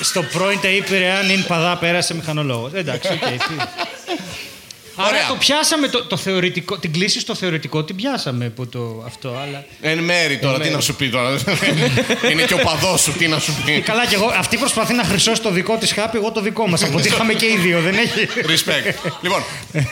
[0.00, 1.20] Στο πρώην τε είπε μην παντά πέρασε μηχανολόγος.
[1.20, 2.72] αν είναι παδά, πέρασε μηχανολόγος.
[2.72, 3.18] Εντάξει, οκ.
[3.18, 3.54] τι.
[4.96, 5.26] Άρα Ωραία.
[5.28, 9.64] το πιάσαμε το, το θεωρητικό, την κλίση στο θεωρητικό την πιάσαμε από το, αυτό, αλλά.
[9.80, 11.38] Εν μέρη τώρα, τι να σου πει τώρα;
[12.30, 15.04] Είναι και ο παδός σου, τι να σου πει; Καλά κι εγώ, αυτή προσπαθεί να
[15.04, 16.82] χρυσώσει το δικό της χάπι, εγώ το δικό μας.
[16.84, 18.28] Από ότι είχαμε και οι δύο, δεν έχει.
[18.34, 19.10] Respect.
[19.20, 19.42] Λοιπόν,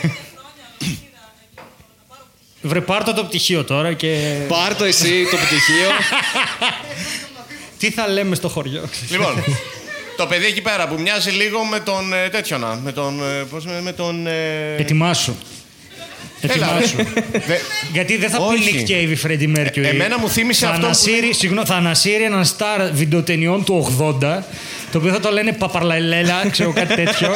[2.65, 4.37] Βρε πάρ' το πτυχίο τώρα και.
[4.47, 5.89] Πάρ το εσύ το πτυχίο.
[7.79, 8.89] Τι θα λέμε στο χωριό.
[9.09, 9.43] λοιπόν,
[10.17, 12.79] το παιδί εκεί πέρα που μοιάζει λίγο με τον ε, τέτοιο να.
[12.83, 13.19] Με τον.
[13.21, 14.27] ε, πώς με, με τον.
[14.27, 15.35] ε, Ετοιμάσου.
[16.41, 16.95] Έλα, Ετοιμάσου.
[17.47, 17.57] Δε-
[17.93, 18.71] Γιατί δεν θα Όχι.
[18.71, 19.83] πει Nick Cave ή Freddie Mercury.
[19.83, 23.95] Ε, εμένα μου θύμισε θα αυτό που Ανασύρει, συγγνώμη, θα ανασύρει έναν στάρ βιντεοτενιών του
[24.21, 24.39] 80,
[24.91, 27.35] το οποίο θα το λένε Παπαρλαλέλα, ξέρω κάτι τέτοιο.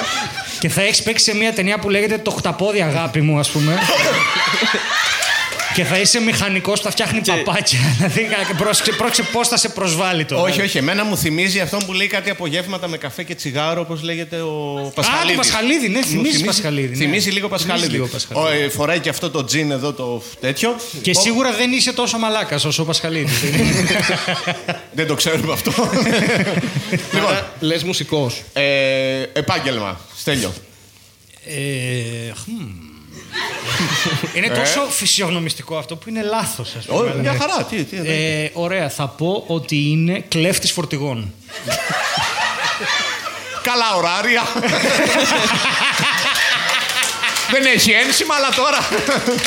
[0.60, 3.78] Και θα έχεις παίξει σε μια ταινία που λέγεται Το χταπόδι αγάπη μου, ας πούμε.
[5.78, 7.80] και θα είσαι μηχανικός που θα φτιάχνει παπάκια.
[8.16, 10.42] Δηλαδή, πρόσεξε, πρόσεξε πώς θα σε προσβάλλει τώρα.
[10.42, 10.78] Όχι, όχι.
[10.78, 14.92] Εμένα μου θυμίζει αυτόν που λέει κάτι απογεύματα με καφέ και τσιγάρο, όπως λέγεται ο
[14.96, 15.32] Πασχαλίδη.
[15.32, 16.96] το Πασχαλίδης, ναι, θυμίζει Πασχαλίδη, ναι.
[16.96, 17.92] Θυμίζει λίγο Θυμίζει Πασχαλίδη.
[17.92, 18.62] λίγο Πασχαλίδη.
[18.62, 20.76] Ο, ε, φοράει και αυτό το τζιν εδώ το τέτοιο.
[21.02, 23.40] Και Ο- σίγουρα δεν είσαι τόσο μαλάκας όσο ο Πασχαλίδης.
[24.98, 25.72] Δεν το ξέρουμε αυτό.
[27.13, 28.42] λοιπόν, Λες μουσικός.
[28.54, 30.00] ε, επάγγελμα.
[30.18, 30.54] Στέλιο.
[31.46, 32.87] ε, χμ.
[34.34, 37.15] Είναι τόσο φυσιογνωμιστικό αυτό που είναι λάθος, ας Ω, πούμε.
[37.21, 37.63] Μια χαρά.
[37.63, 41.34] Τι, τι, Ε, ωραία, θα πω ότι είναι κλέφτης φορτηγών.
[43.63, 44.43] Καλά ωράρια.
[47.51, 48.77] Δεν έχει ένσημα, αλλά τώρα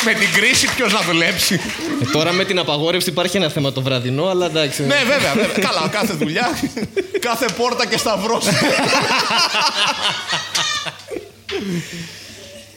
[0.05, 1.61] με την κρίση ποιος να δουλέψει.
[2.01, 4.83] Ε, τώρα με την απαγόρευση υπάρχει ένα θέμα το βραδινό, αλλά εντάξει.
[4.83, 5.69] ναι, βέβαια, βέβαια.
[5.69, 6.59] Καλά, κάθε δουλειά,
[7.19, 8.45] κάθε πόρτα και σταυρός.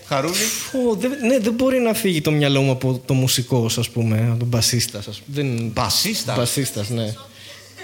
[0.09, 0.35] Χαρούλη.
[0.91, 4.27] Ω, δεν, ναι, δεν μπορεί να φύγει το μυαλό μου από το μουσικό, ας πούμε,
[4.31, 5.07] από τον μπασίστας.
[5.09, 5.43] Ας πούμε.
[5.43, 5.71] Δεν...
[5.75, 7.15] Μπασίστας; Μπασίστας, ναι.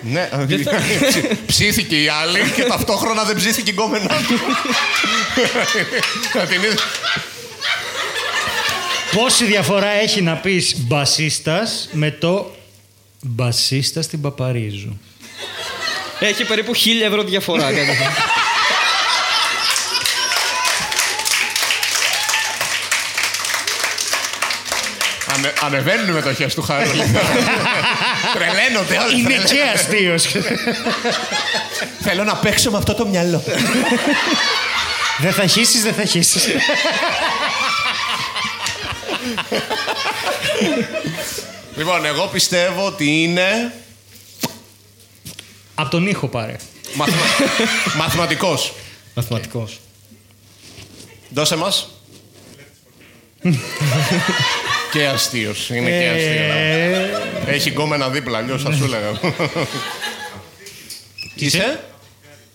[0.02, 0.28] Ναι,
[1.08, 4.34] ψ- ψήθηκε η άλλη και ταυτόχρονα δεν ψήθηκε η γκόμενά του.
[6.38, 6.74] Να την είδε.
[9.16, 12.50] Πόση διαφορά έχει να πεις μπασίστας με το
[13.22, 14.98] μπασίστα στην Παπαρίζου;
[16.20, 17.70] Έχει περίπου χίλια ευρώ διαφορά.
[25.40, 27.02] Ανε, ανεβαίνουν οι μετοχές του Χαρούλη.
[28.34, 29.14] Τρελαίνονται όλοι.
[29.18, 29.54] Είναι τρελαίνονται.
[29.54, 30.26] και αστείος.
[32.00, 33.42] Θέλω να παίξω με αυτό το μυαλό.
[35.18, 36.48] δεν θα χύσεις, δεν θα χύσεις.
[41.76, 43.72] λοιπόν, εγώ πιστεύω ότι είναι
[45.74, 46.56] Από τον ήχο πάρε.
[46.94, 47.22] μαθημα...
[47.96, 48.72] μαθηματικός.
[49.14, 49.80] Μαθηματικός.
[51.28, 51.88] Δώσε μας.
[54.92, 55.70] Και αστείος.
[55.70, 56.52] Είναι και αστείο.
[56.52, 59.20] Ε, Έχει γκόμενα δίπλα, αλλιώς θα σου έλεγα.
[61.34, 61.84] Είσαι;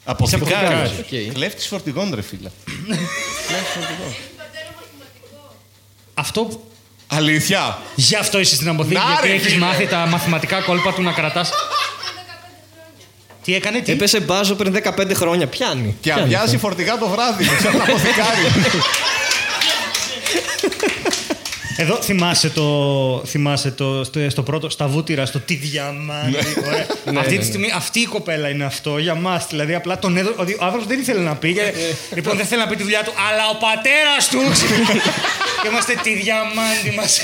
[0.06, 0.52] Αποθηκάρης.
[0.60, 0.92] αποθηκάρης,
[1.30, 1.34] οκ.
[1.34, 2.50] Κλέφτης φορτηγών, ρε φίλε.
[6.14, 6.62] αυτό
[7.08, 7.78] Αλήθεια.
[7.96, 9.66] Γι' αυτό είσαι στην αποθήκη, Να, γιατί ρε, έχεις φίλε.
[9.66, 11.50] μάθει τα μαθηματικά κόλπα του να κρατάς.
[13.44, 15.48] Τι έκανε, τι; Έπεσε μπάζο πριν 15 χρόνια.
[15.48, 15.88] Πιάνει.
[16.02, 16.58] Και Πιάνει αδειάζει αυτό.
[16.68, 17.44] φορτηγά το βράδυ.
[17.64, 18.40] Σαν αποθηκάρι.
[21.78, 26.36] Εδώ θυμάσαι το, θυμάσαι το στο, στο πρώτο, στα βούτυρα, στο τι διαμάντι.
[26.66, 26.86] ωραία.
[27.20, 29.46] αυτή τη στιγμή αυτή η κοπέλα είναι αυτό για μας.
[29.50, 30.36] Δηλαδή απλά τον έδωσε.
[30.60, 31.54] Ο άνθρωπος δεν ήθελε να πει.
[31.54, 31.74] και-
[32.16, 34.40] λοιπόν, δεν θέλει να πει τη δουλειά του, αλλά ο πατέρας του.
[35.62, 37.20] και είμαστε τη διαμάντι μας.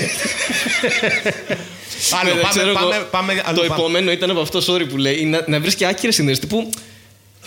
[2.22, 3.74] Άλλο, Δεν ξέρω πάμε, πάμε, εγώ, πάμε, το αλλού, πάμε.
[3.82, 6.40] επόμενο ήταν από αυτό, sorry που λέει, να, να βρεις και άκυρες συνδέσεις.
[6.40, 6.70] Τύπου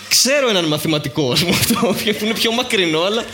[0.09, 3.25] ξέρω έναν μαθηματικό, ας πούμε, αυτό, που είναι πιο μακρινό, αλλά.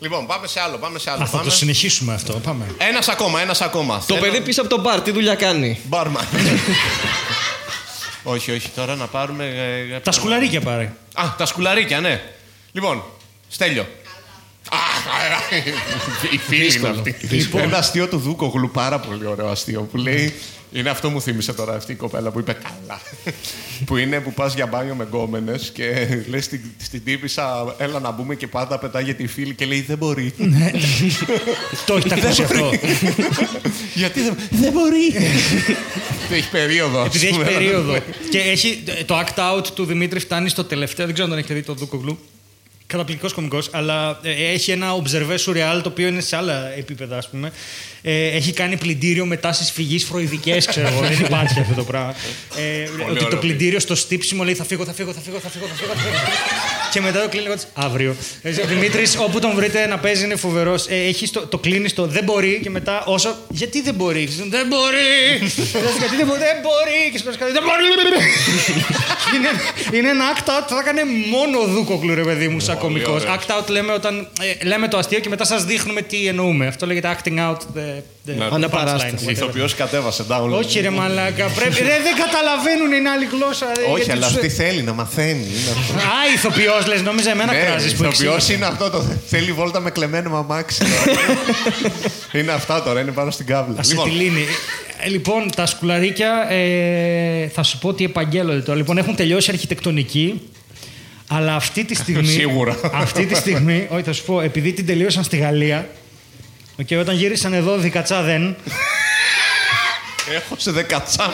[0.00, 1.22] Λοιπόν, πάμε σε άλλο, πάμε σε άλλο.
[1.22, 1.44] Α, θα πάμε.
[1.44, 2.32] το συνεχίσουμε αυτό.
[2.32, 2.74] Πάμε.
[2.78, 3.98] Ένας ακόμα, ένας ακόμα.
[4.06, 6.26] Το Θέλω- παιδί πίσω από τον μπαρ, τι δουλειά κάνει; Μπάρμαν.
[8.22, 9.44] όχι, όχι, τώρα να πάρουμε...
[9.44, 10.92] ε, ε, Τα σκουλαρίκια πάρε.
[11.14, 12.20] Α, τα σκουλαρίκια, ναι.
[12.72, 13.02] Λοιπόν,
[13.48, 13.86] Στέλιο.
[15.10, 15.56] Α,
[16.32, 17.14] η φίλη είναι αυτή.
[17.54, 20.34] Ένα αστείο του Δούκογλου, πάρα πολύ ωραίο αστείο, που λέει...
[20.72, 23.00] Είναι αυτό μου θύμισε τώρα αυτή η κοπέλα που είπε καλά.
[23.84, 28.10] που είναι που πας για μπάνιο με γκόμενες και λες στην, στην τύπησα έλα να
[28.10, 30.34] μπούμε και πάντα πετάγεται η φίλη και λέει δεν μπορεί.
[31.86, 32.70] το έχετε ακούσει αυτό.
[33.94, 35.14] Γιατί δεν, δεν μπορεί.
[36.32, 37.00] Έχει περίοδο.
[37.00, 37.44] ας Επειδή έχει πούμε.
[37.50, 37.96] περίοδο.
[38.30, 41.04] και έχει, το act out του Δημήτρη φτάνει στο τελευταίο.
[41.04, 42.18] Δεν ξέρω αν τον έχετε δει το Δούκογλου.
[42.90, 47.28] Καταπληκτικός κωμικός, αλλά ε, έχει ένα observé surreal το οποίο είναι σε άλλα επίπεδα, ας
[47.28, 47.52] πούμε.
[48.02, 51.00] Ε, έχει κάνει πλυντήριο με τάσεις φυγής φροηδικές, ξέρω εγώ.
[51.00, 52.14] Δεν υπάρχει αυτό το πράγμα.
[52.56, 53.38] Ε, ότι το ωραίο.
[53.38, 55.66] πλυντήριο στο στύψιμο λέει θα φύγω, θα φύγω, θα φύγω, θα φύγω.
[55.66, 56.79] Θα φύγω, θα φύγω.
[56.92, 58.16] Και μετά το κλείνει λίγο της, αύριο.
[58.42, 60.86] Ε, Ο Δημήτρης, όπου τον βρείτε να παίζει, είναι φοβερός.
[60.88, 63.36] Ε, έχει στο, το κλείνει στο δεν μπορεί και μετά όσο.
[63.48, 64.28] Γιατί δεν μπορεί.
[64.48, 65.38] Δεν μπορεί.
[65.40, 66.38] Λες, Γιατί δεν μπορεί.
[66.38, 67.10] Δεν μπορεί.
[67.12, 67.84] Και σου πες κάτι, Δεν μπορεί.
[69.36, 69.48] είναι,
[69.98, 73.22] είναι ένα act out που θα έκανε μόνο ο Δούκοκλου, ρε παιδί μου, σαν κωμικός.
[73.22, 73.36] ωραίος.
[73.38, 74.28] Act out λέμε όταν
[74.60, 76.66] ε, λέμε το αστείο και μετά σας δείχνουμε τι εννοούμε.
[76.66, 77.86] Αυτό λέγεται acting out the,
[78.19, 78.19] the
[78.50, 79.14] Αναπαράσταση.
[79.18, 79.30] punchline, whatever.
[79.30, 80.50] Ηθοποιός κατέβασε download.
[80.50, 81.46] Όχι, ρε Μαλάκα.
[81.48, 81.74] Πρέπει...
[81.82, 83.66] ρε, δεν καταλαβαίνουν, είναι άλλη γλώσσα.
[83.76, 85.44] ρε, Όχι, γιατί αλλά τους- αυτή θέλει να μαθαίνει.
[85.44, 85.92] Είναι αυτό.
[85.94, 88.52] Α, ηθοποιός λες, νόμιζα εμένα Ναι, κράζεις που ηθοποιός εξήγησε.
[88.52, 89.04] είναι αυτό το.
[89.26, 90.82] Θέλει βόλτα με κλεμμένο μαμάξι.
[92.38, 93.74] είναι αυτά τώρα, είναι πάνω στην κάβλα.
[93.78, 94.44] Ασετιλίνη.
[95.04, 98.78] Ε, Λοιπόν, τα σκουλαρίκια ε, θα σου πω τι επαγγέλλονται τώρα.
[98.78, 100.40] Λοιπόν, έχουν τελειώσει αρχιτεκτονική.
[101.32, 102.26] Αλλά αυτή τη στιγμή.
[102.26, 102.76] Σίγουρα.
[102.92, 105.88] Αυτή τη στιγμή, όχι, θα σου πω, επειδή την τελείωσαν στη Γαλλία.
[106.86, 108.56] Και όταν γύρισαν εδώ, δικατσά δεν.
[110.34, 111.30] Έχω σε δεκατσά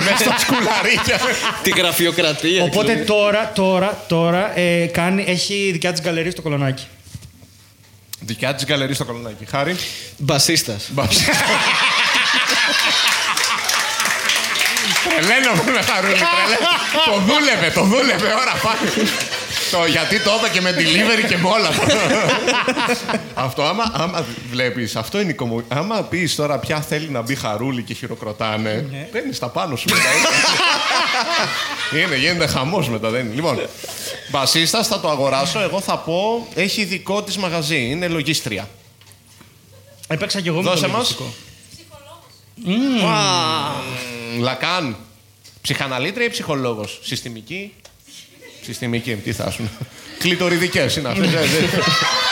[0.00, 1.20] μέσα στα σκουλαρίκια.
[1.62, 2.62] Τη γραφειοκρατία.
[2.62, 3.04] Οπότε ξέρω.
[3.04, 6.86] τώρα, τώρα, τώρα ε, κάνει, έχει δικιά της γκαλερί στο κολονάκι.
[8.20, 9.44] Δικιά της γκαλερί στο κολονάκι.
[9.50, 9.76] Χάρη.
[10.16, 10.90] Μπασίστας.
[15.08, 16.14] Τρελαίνω με χαρούλι.
[16.14, 16.68] τρελαίνω.
[17.04, 18.26] Το δούλευε, το δούλευε.
[18.26, 19.04] Ώρα πάει.
[19.70, 21.68] Το, γιατί το είπα και με delivery και με όλα.
[23.34, 25.62] αυτό, άμα, άμα βλέπεις, αυτό είναι η κομμου...
[25.68, 30.02] Άμα πεις τώρα ποια θέλει να μπει χαρούλι και χειροκροτάνε, παίρνεις τα πάνω σου μετά.
[32.04, 33.34] είναι, γίνεται χαμός μετά, δεν είναι.
[33.34, 33.60] Λοιπόν,
[34.30, 38.68] μπασίστας θα το αγοράσω, εγώ θα πω, έχει δικό της μαγαζί, είναι λογίστρια.
[40.08, 40.96] Έπαιξα κι εγώ με Δώσε το μας.
[40.96, 41.34] λογιστικό.
[42.64, 44.96] Μμμ, Λακάν.
[45.60, 47.72] Ψυχαναλήτρια ή ψυχολόγος; Συστημική.
[48.66, 49.70] Συστημική, τι θα σου.
[50.18, 51.30] Κλητοριδικές είναι αυτές.
[51.30, 51.68] δεν- δεν-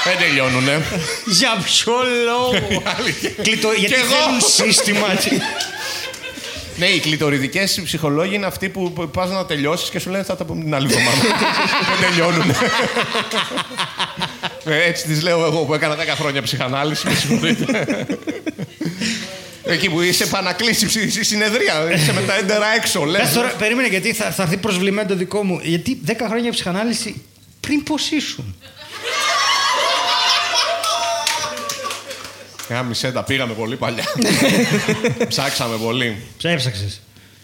[0.05, 0.83] Δεν τελειώνουνε.
[1.27, 1.93] Για ποιο
[2.25, 2.83] λόγο;
[3.43, 3.69] Κλειτο...
[3.79, 4.05] Γιατί εγώ.
[4.07, 5.07] θέλουν σύστημα.
[6.77, 10.45] Ναι, οι κλητοριδικές ψυχολόγοι είναι αυτοί που πας να τελειώσεις και σου λένε θα τα
[10.45, 11.21] πούμε την άλλη εβδομάδα.
[12.01, 12.51] Δεν τελειώνουν.
[14.65, 17.07] Ε, Έτσι τις λέω εγώ που έκανα 10 χρόνια ψυχανάλυση.
[17.09, 18.07] Με συγχωρείτε.
[19.67, 21.93] Εκεί που είσαι επανακλείσει στη συνεδρία.
[21.95, 23.05] Είσαι με τα έντερα έξω.
[23.05, 25.61] Λες, Κάτσε τώρα, περίμενε γιατί θα, θα έρθει προσβλημένο το δικό μου.
[25.63, 27.23] Γιατί 10 χρόνια ψυχανάλυση
[27.61, 28.55] πριν πώς ήσουν;
[32.69, 34.05] Γάμησέ τα, πήγαμε πολύ παλιά.
[35.29, 36.17] Ψάξαμε πολύ.
[36.37, 36.99] Ψέψαξε.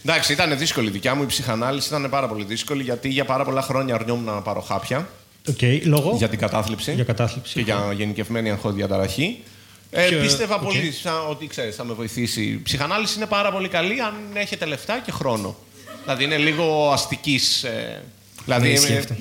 [0.05, 1.23] Εντάξει, ήταν δύσκολη η δικιά μου.
[1.23, 5.09] Η ψυχανάλυση ήταν πάρα πολύ δύσκολη γιατί για πάρα πολλά χρόνια αρνιόμουν να πάρω χάπια
[5.49, 6.93] Οκ, λόγο; για την κατάθλιψη.
[6.93, 7.53] Για κατάθλιψη.
[7.53, 9.43] και για γενικευμένη αγχοδιαταραχή.
[9.91, 10.63] Ε, Ποιο- πίστευα οκ.
[10.63, 12.43] πολύ σαν ότι ξέρεις, θα με βοηθήσει.
[12.43, 15.57] Η ψυχανάλυση είναι πάρα πολύ καλή αν έχετε λεφτά και χρόνο.
[16.03, 17.63] Δηλαδή είναι λίγο αστικής.
[17.65, 18.03] Ε,
[18.45, 19.15] δηλαδή, Ναι, ισχύει ε, αυτό.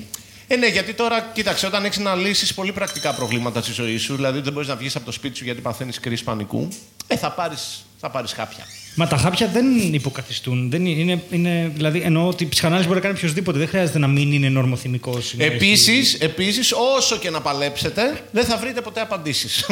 [0.46, 4.14] ε, ναι, γιατί τώρα, κοίταξε, όταν έχεις να λύσεις πολύ πρακτικά προβλήματα στη ζωή σου,
[4.16, 6.68] δηλαδή δεν μπορείς να βγεις από το σπίτι σου γιατί παθαίνεις κρίση πανικού,
[7.10, 8.64] ε, θα πάρεις θα πάρεις χάπια.
[8.94, 10.70] Μα τα χάπια δεν υποκαθιστούν.
[10.70, 13.58] Δεν είναι, είναι, δηλαδή εννοώ ότι η ψυχανάλυση μπορεί να κάνει οποιοδήποτε.
[13.58, 15.34] Δεν χρειάζεται να μην είναι νορμοθυμικός.
[15.38, 19.64] Επίσης, επίσης, όσο και να παλέψετε, δεν θα βρείτε ποτέ απαντήσεις.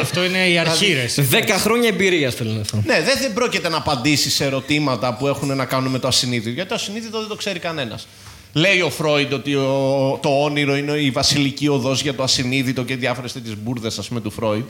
[0.00, 1.02] Αυτό είναι η αρχή, ρε.
[1.02, 1.22] εσύ.
[1.36, 2.82] Δέκα χρόνια εμπειρίας θέλω να αυτό.
[2.86, 6.50] Ναι, δεν, δεν πρόκειται να απαντήσεις σε ερωτήματα που έχουν να κάνουν με το ασυνείδητο.
[6.50, 8.06] Γιατί το ασυνείδητο δεν το ξέρει κανένας.
[8.52, 12.96] Λέει ο Φρόιντ ότι ο- το όνειρο είναι η βασιλική οδός για το ασυνείδητο και
[12.96, 14.64] διάφορες τέτοιες μπουρδες, ας πούμε, του Φρόιντ.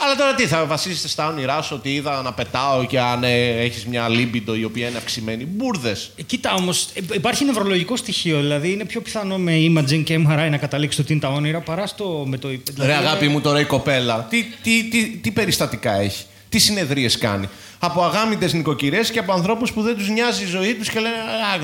[0.00, 3.48] Αλλά τώρα τι, θα βασίζεσαι στα όνειρά σου ότι είδα να πετάω και αν ε,
[3.48, 5.44] έχεις μια λίμπιντο η οποία είναι αυξημένη.
[5.44, 6.10] Μπουρδες.
[6.16, 8.40] Ε, Κοίτα όμως, υπάρχει νευρολογικό στοιχείο.
[8.40, 11.60] Δηλαδή είναι πιο πιθανό με imaging και MRI να καταλήξει το τι είναι τα όνειρα
[11.60, 12.48] παρά στο με το.
[12.48, 17.18] Δηλαδή, Ρε αγάπη μου τώρα η κοπέλα, τι, τι, τι, τι περιστατικά έχει, τι συνεδρίες
[17.18, 17.48] κάνει;
[17.80, 21.14] Από αγάμητες νοικοκυρές και από ανθρώπους που δεν τους νοιάζει η ζωή τους και λένε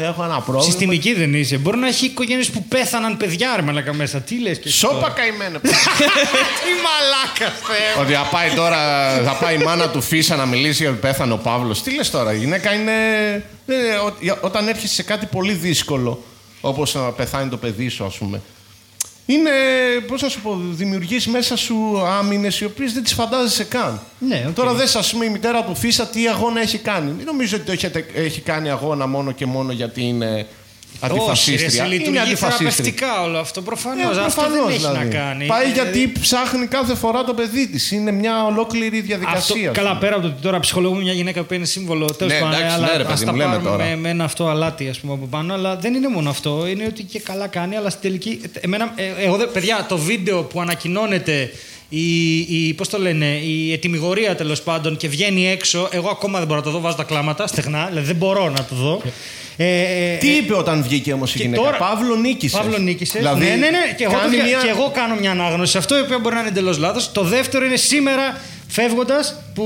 [0.01, 0.63] «Α, έχω ένα πρόβλημα».
[0.63, 1.57] Συστημική δεν είσαι.
[1.59, 4.21] Μπορεί να έχει οικογένειες που πέθαναν παιδιά, ρε μαλακα μέσα.
[4.21, 5.11] Τι λες και εσύ Σόπα τώρα.
[5.11, 5.59] καημένε.
[6.65, 8.01] Τι μαλάκα θε.
[8.01, 8.79] Ότι θα πάει τώρα,
[9.25, 11.83] θα πάει η μάνα του Φίσα να μιλήσει για ότι πέθανε ο Παύλος.
[11.83, 12.93] Τι λες τώρα, η γυναίκα είναι...
[13.67, 16.23] δεν είναι- ό- για- Όταν έρχεσαι σε κάτι πολύ δύσκολο,
[16.61, 18.41] όπως να πεθάνει το παιδί σου ας πούμε,
[19.27, 19.51] είναι,
[20.07, 24.01] πώς να σου πω, δημιουργείς μέσα σου άμυνες οι οποίες δεν τις φαντάζεσαι καν.
[24.19, 24.55] Ναι, οκ.
[24.55, 27.11] Τώρα δες ας πούμε η μητέρα του Φίσα τι αγώνα έχει κάνει.
[27.13, 30.47] Μην νομίζω ότι έχετε- έχει κάνει αγώνα μόνο και μόνο γιατί είναι Όχι, ρε,
[31.01, 31.71] αντιφασίστρια.
[31.71, 32.71] σε είναι λειτουργεί αντιφασίστρια.
[32.71, 33.63] θεραπευτικά όλο αυτό.
[33.63, 34.17] Προφανώς.
[34.17, 34.99] Ε, αυτό προφανώς, δεν έχει δηλαδή.
[34.99, 35.47] να κάνει.
[35.47, 37.91] Πάει Ε, γιατί ψάχνει κάθε φορά το παιδί της.
[37.91, 39.71] Είναι μια ολόκληρη Αυτό, διαδικασία.
[39.71, 42.05] καλά, πέρα από το ότι τώρα ψυχολογούμε μια γυναίκα που είναι σύμβολο.
[42.07, 43.85] Τέλος Ναι, πάντων, εντάξει, αλλά ναι, ρε, ας παιδί τα μου, λέμε πάρουμε τώρα.
[43.85, 45.55] με, με ένα αυτό αλάτι ας πούμε, από πάνω.
[45.55, 46.67] Αλλά δεν είναι μόνο αυτό.
[46.67, 48.41] Είναι ότι και καλά κάνει, αλλά στην τελική.
[48.61, 51.51] Εμένα, ε, εγώ, δεν- παιδιά, το βίντεο που ανακοινώνεται.
[51.95, 55.89] Η, η, πώς το λένε, η ετοιμιγορία τέλος πάντων και βγαίνει έξω.
[55.93, 58.65] Εγώ ακόμα δεν μπορώ να το δω, βάζω τα κλάματα στεγνά, δηλαδή δεν μπορώ να
[58.65, 59.03] το δω.
[59.57, 59.67] Ε,
[60.13, 62.59] ε, Τι είπε όταν βγήκε όμως η και γυναίκα; τώρα- Παύλο νίκησες.
[62.61, 63.21] Παύλο νίκησες.
[63.21, 63.95] Δηλαδή, ναι, ναι, ναι.
[63.97, 64.59] Και εγώ, κάνει το δια- μια...
[64.63, 65.71] και εγώ κάνω μια ανάγνωση.
[65.73, 67.13] σε Αυτό η οποία μπορεί να είναι εντελώς λάθος.
[67.13, 69.65] Το δεύτερο είναι σήμερα φεύγοντας που,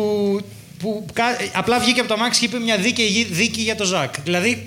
[0.79, 4.15] που κα- απλά βγήκε από το αμάξι και είπε μια δίκαιη δίκη για το Ζακ.
[4.25, 4.65] Δηλαδή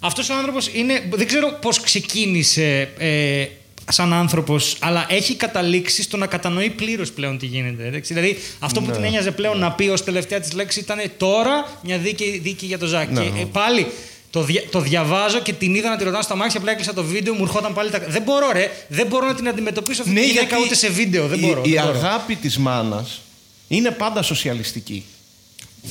[0.00, 1.02] αυτός ο άνθρωπος είναι.
[1.10, 2.88] Δεν ξέρω πώς ξεκίνησε.
[2.98, 3.44] Ε,
[3.90, 7.86] σαν άνθρωπος, αλλά έχει καταλήξει στο να κατανοεί πλήρως πλέον τι γίνεται.
[7.86, 8.14] εντάξει.
[8.14, 8.86] Δηλαδή, αυτό Ναι.
[8.86, 12.66] που την ένοιαζε πλέον να πει ως τελευταία της λέξης ήταν τώρα μια δίκη, δίκη
[12.66, 13.10] για το Ζακ.
[13.10, 13.20] Ναι.
[13.20, 13.86] Και ε, πάλι
[14.30, 17.04] το, δια- το διαβάζω και την είδα να τη ρωτάω στα μάξια, απλά έκλεισα το
[17.04, 17.98] βίντεο, μου ερχόταν πάλι τα.
[18.08, 18.70] Δεν μπορώ, ρε.
[18.88, 21.26] Δεν μπορώ να την αντιμετωπίσω αυτή Ναι, τη γυναίκα γιατί ούτε σε βίντεο.
[21.26, 21.62] Δεν η, μπορώ.
[21.64, 21.98] η δεν μπορώ.
[21.98, 23.20] αγάπη της μάνας
[23.68, 25.04] είναι πάντα σοσιαλιστική.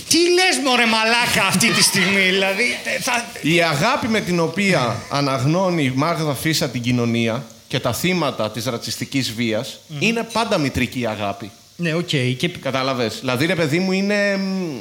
[0.10, 2.64] Τι λες, μωρέ μαλάκα αυτή τη στιγμή, δηλαδή.
[2.98, 3.26] ε, Θα...
[3.42, 8.66] Η αγάπη με την οποία αναγνώνει η Μάγδα Φίσα την κοινωνία και τα θύματα της
[8.66, 11.52] ρατσιστικής βίας είναι πάντα μητρική αγάπη.
[11.76, 12.08] Ναι, οκ.
[12.38, 12.48] Και...
[12.62, 13.18] Κατάλαβες.
[13.20, 14.38] Δηλαδή, ρε παιδί μου, είναι...
[14.38, 14.78] μ,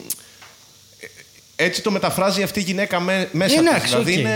[1.57, 3.66] Έτσι το μεταφράζει αυτή η γυναίκα με, μέσα της.
[3.66, 4.18] Εντάξει, Δηλαδή, οκ.
[4.18, 4.31] είναι,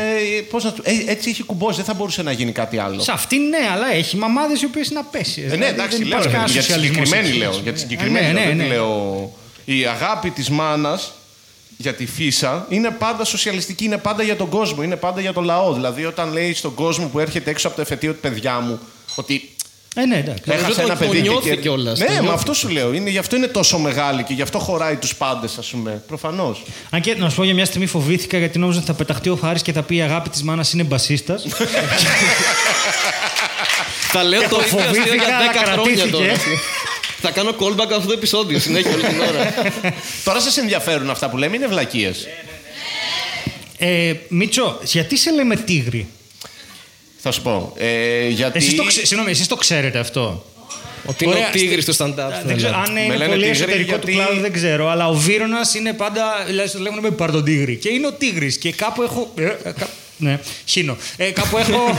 [0.51, 1.77] πώς να, του- ε, έτσι έχει κουμπώσει.
[1.77, 3.01] Δεν θα μπορούσε να γίνει κάτι άλλο.
[3.01, 5.53] Σε αυτή ναι, αλλά έχει μαμάδες οι οποίες είναι απαίσιες.
[5.53, 7.61] Ε, ναι, εντάξει, λέω, ρε, παιδί μου, για τη συγκεκριμένη λέω.
[7.63, 8.63] Για τη συγκεκριμένη ναι, λέω, ναι, δεν ναι.
[8.63, 9.33] τη λέω.
[9.65, 11.13] Η αγάπη της μάνας
[11.77, 15.45] για τη φύσα είναι πάντα σοσιαλιστική, είναι πάντα για τον κόσμο, είναι πάντα για τον
[15.45, 15.73] λαό.
[15.73, 18.79] Δηλαδή, όταν λέει στον κόσμο που έρχεται έξω από το εφετείο του παιδιά μου
[19.15, 19.51] ότι
[19.99, 20.43] Ε, ναι, εντάξει.
[20.47, 21.21] Νομίζω έχασε το- ένα το παιδί.
[21.21, 21.57] νιώθει και...
[21.57, 22.35] κιόλας, το Ναι, μα νιώθει.
[22.37, 22.93] αυτό σου λέω.
[22.93, 26.03] Είναι, γι' αυτό είναι τόσο μεγάλη και γι' αυτό χωράει τους πάντες, ας πούμε.
[26.07, 26.63] Προφανώς.
[26.91, 29.37] Αν και να σου πω για μια στιγμή φοβήθηκα γιατί νόμιζα ότι θα πεταχτεί ο
[29.37, 31.45] Χάρης και θα πει η αγάπη της μάνας είναι μπασίστας.
[34.13, 36.09] Τα λέω το το ίδιο αστείο φοβήθηκα, για αλλά 10 χρόνια κρατήθηκε.
[36.11, 36.33] τώρα.
[37.21, 39.55] Θα κάνω callback αυτό το επεισόδιο συνέχεια όλη την ώρα.
[40.25, 42.27] Τώρα σας ενδιαφέρουν αυτά που λέμε, είναι βλακίες;
[43.79, 46.07] ε, Μίτσο, γιατί σε λέμε τίγρη;
[47.19, 47.73] Θα σου πω.
[47.77, 48.59] Ε, γιατί.
[48.59, 50.45] Εσείς το, ξε- συγγνώμη, εσείς το ξέρετε αυτό;
[51.07, 52.31] Ότι είναι Ωραία, ο τίγρης στη- του stand-up.
[52.35, 52.87] στην Δεν ξέρω, Ελλάδα.
[52.89, 54.89] αν Με είναι λένε πολύ τίγρη εσωτερικό γιατί- του κλάδου δεν ξέρω.
[54.89, 56.25] Αλλά ο Βίρονας είναι πάντα.
[56.53, 57.77] λες, το λέγουν με πάρ τον τίγρη.
[57.77, 58.57] Και είναι ο τίγρης.
[58.59, 59.33] Και κάπου έχω.
[59.37, 60.97] ε, ε, κα- Ναι, χίνο.
[61.17, 61.99] Ε, κάπου έχω.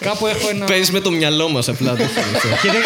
[0.00, 0.64] κάπου έχω ένα.
[0.64, 1.96] Παίζεις με το μυαλό μας απλά.
[1.96, 2.48] το αυτό.
[2.62, 2.80] Και δεν,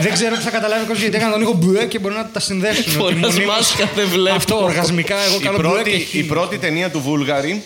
[0.00, 2.26] δεν ξέρω τι θα καταλάβει ο κόσμος γιατί έκανε τον ήχο μπουέ και μπορεί να
[2.26, 2.82] τα συνδέσουν.
[2.82, 4.36] ότι Φοράς μονίμως- μάσκα, δεν βλέπω.
[4.36, 5.16] Αυτό οργασμικά.
[5.24, 6.26] Εγώ Η κάνω μπουέ και πρώτη, η χίλιο.
[6.34, 7.62] πρώτη ταινία του Βούλγαρη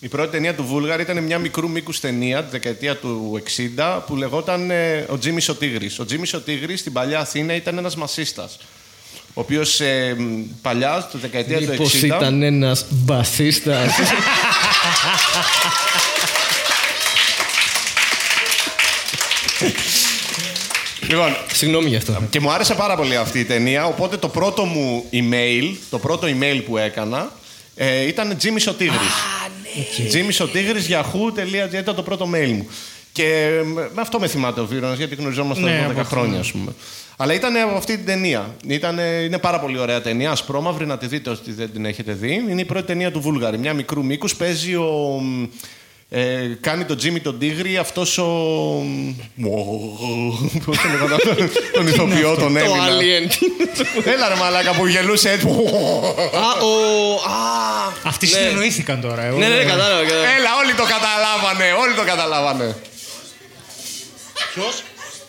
[0.00, 3.42] η πρώτη ταινία του Βούλγαρη ήταν μια μικρού μήκους ταινία τη δεκαετία του
[3.76, 5.98] 60 που λεγόταν ε, Ο Τζίμι ο Τίγρης.
[5.98, 8.58] Ο Τζίμι ο Τίγρης στην παλιά Αθήνα ήταν ένας μασίστας.
[9.34, 10.24] Ο οποίος ε, μ,
[10.62, 11.70] παλιά, στη δεκαετία του 60.
[11.70, 13.78] Μήπως ήταν ένας μπασίστα.
[21.08, 22.22] Λοιπόν, Συγγνώμη γι' αυτό.
[22.30, 23.86] Και μου άρεσε πάρα πολύ αυτή η ταινία.
[23.86, 27.32] Οπότε το πρώτο μου email, το πρώτο email που έκανα,
[27.74, 28.98] ε, ήταν Jimmy ο Τίγρης.
[29.98, 30.20] ναι.
[30.20, 32.68] Jimmy ο Τίγρης, yahoo.gr ήταν το πρώτο mail μου.
[33.12, 33.62] Και ε,
[33.94, 36.72] με αυτό με θυμάται ο Βίρονας, γιατί γνωριζόμαστε Ναι, 12 από αυτό, χρόνια, ας πούμε.
[37.16, 38.54] Αλλά ήταν από αυτή την ταινία.
[38.66, 42.44] Ήταν, είναι πάρα πολύ ωραία ταινία, ασπρόμαυρη, να τη δείτε όσοι δεν την έχετε δει.
[42.50, 43.58] Είναι η πρώτη ταινία του Βούλγαρη.
[43.58, 45.22] Μια μικρού μήκους παίζει ο.
[46.08, 48.24] Ε, κάνει τον Τζίμι τον Τίγρη, αυτός ο.
[50.64, 51.34] Πώς τον λέγανε αυτό,
[51.72, 52.86] τον ηθοποιό, τον Το Έλληνα.
[52.88, 53.48] Alien.
[54.04, 55.46] Έλα ρε μαλάκα που γελούσε έτσι.
[55.46, 56.70] Α, ο.
[57.14, 58.32] Α, Αυτοί ναι.
[58.36, 59.22] συνεννοήθηκαν τώρα.
[59.24, 60.02] εγώ Ναι, ναι, ναι, δεν- κατάλαβα.
[60.02, 60.28] κατάλαβα.
[60.36, 62.76] Έλα, όλοι το καταλάβανε, όλοι το καταλάβανε.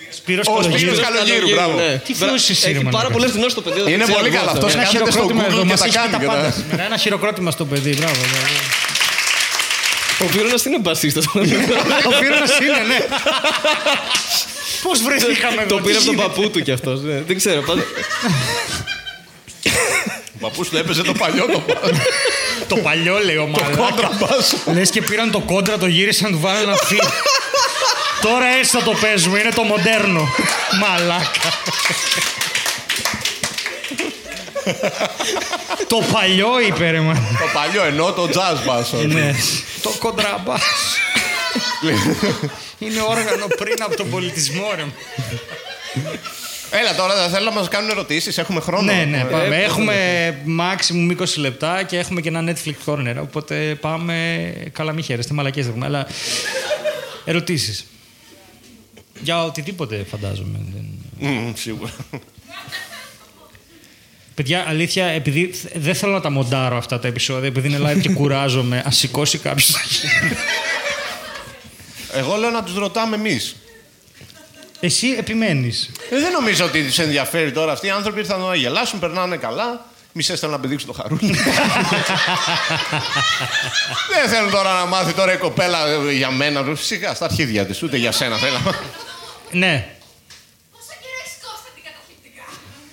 [0.10, 0.78] Σπύρος Ο Κολογύρου.
[0.80, 1.76] Σπύρος Καλογύρου, μπράβο.
[1.78, 2.02] Ναι.
[2.06, 2.98] Τι φρούση είσαι, ρε Έχει μαλάκα.
[2.98, 3.80] πάρα πολλές γνώσεις στο παιδί.
[3.80, 4.52] Είναι δεν ξέρω πολύ εγώ καλά.
[4.52, 4.66] αυτό.
[4.66, 6.26] Αυτός Ένα κάθεται στο χειροκρότημα Google εδώ, και μας τα έχει πει κάνει τα και
[6.26, 6.42] πάντα.
[6.42, 6.84] τα- σήμερα.
[6.86, 8.22] Ένα χειροκρότημα στο παιδί, μπράβο.
[10.22, 11.26] Ο Βίρονα είναι μπασίστας.
[11.26, 11.40] Ο
[12.20, 13.00] Πύρονας είναι, ναι.
[14.84, 17.02] Πώς βρεθήκαμε εδώ, Το τι πήρε από τον γίνεται; παππού του κι αυτός.
[17.02, 17.62] Δεν ξέρω.
[17.62, 17.84] πάντα-
[20.36, 21.64] Ο παππούς του έπαιζε το παλιό το
[22.68, 23.76] Το παλιό λέει ο μαλάκα.
[23.76, 24.56] κόντραμπας.
[24.74, 26.98] Λες και πήραν το κόντρα, το γύρισαν, του βάλουν ένα φύ.
[28.22, 30.30] Τώρα έτσι θα το παίζουμε, είναι το μοντέρνο.
[30.80, 31.50] Μαλάκα.
[35.88, 37.14] Το παλιό είπε ρε μα.
[37.14, 39.06] Το παλιό ενώ το jazz bass.
[39.08, 39.34] Ναι.
[39.82, 40.62] το κοντραμπάς.
[42.80, 44.86] είναι όργανο πριν από τον πολιτισμό ρε.
[46.72, 48.92] Έλα τώρα, θα θέλω να μας κάνουν ερωτήσεις, έχουμε χρόνο.
[48.94, 49.56] Ναι, ναι, πάμε.
[49.56, 49.96] Ε, έχουμε
[50.60, 53.16] maximum 20 λεπτά και έχουμε και ένα Netflix corner.
[53.22, 54.54] Οπότε πάμε.
[54.72, 55.86] Καλά, μην χαίρεστε, μαλακές έχουμε.
[55.86, 56.08] Αλλά
[57.26, 57.86] ερωτήσεις.
[59.22, 60.60] Για οτιδήποτε φαντάζομαι.
[60.74, 60.86] Δεν-
[61.20, 61.92] Μμμ, Σίγουρα.
[64.38, 68.00] Παιδιά, αλήθεια, επειδή θ- δεν θέλω να τα μοντάρω αυτά τα επεισόδια, επειδή είναι live
[68.02, 70.38] και κουράζομαι, ας σηκώσει κάποιος τα χέρια.
[72.14, 73.56] Εγώ λέω να τους ρωτάμε εμείς.
[74.80, 75.90] Εσύ επιμένεις.
[76.12, 77.72] Ε, δεν νομίζω ότι του ενδιαφέρει τώρα.
[77.72, 79.86] Αυτοί οι άνθρωποι ήρθαν να γελάσουν, περνάνε καλά.
[80.12, 81.32] Μισέ θέλουν να πηδήξουν το χαρούνι.
[84.14, 86.76] δεν θέλουν τώρα να μάθει τώρα η κοπέλα ε, για μένα.
[86.76, 88.58] Σιγά στα αρχίδια της, ούτε για σένα θέλω.
[89.52, 89.88] Ναι.
[90.72, 92.44] Πόσο καιρό έχει κόστα την καταθλιπτικά.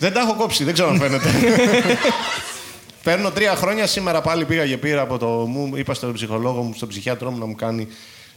[0.05, 1.29] Δεν τα έχω κόψει, δεν ξέρω αν φαίνεται.
[3.03, 3.87] Παίρνω τρία χρόνια.
[3.87, 5.27] Σήμερα πάλι πήγα και πήρα από το.
[5.27, 7.89] Μου, είπα στον ψυχολόγο μου, στον ψυχιάτρό μου να μου κάνει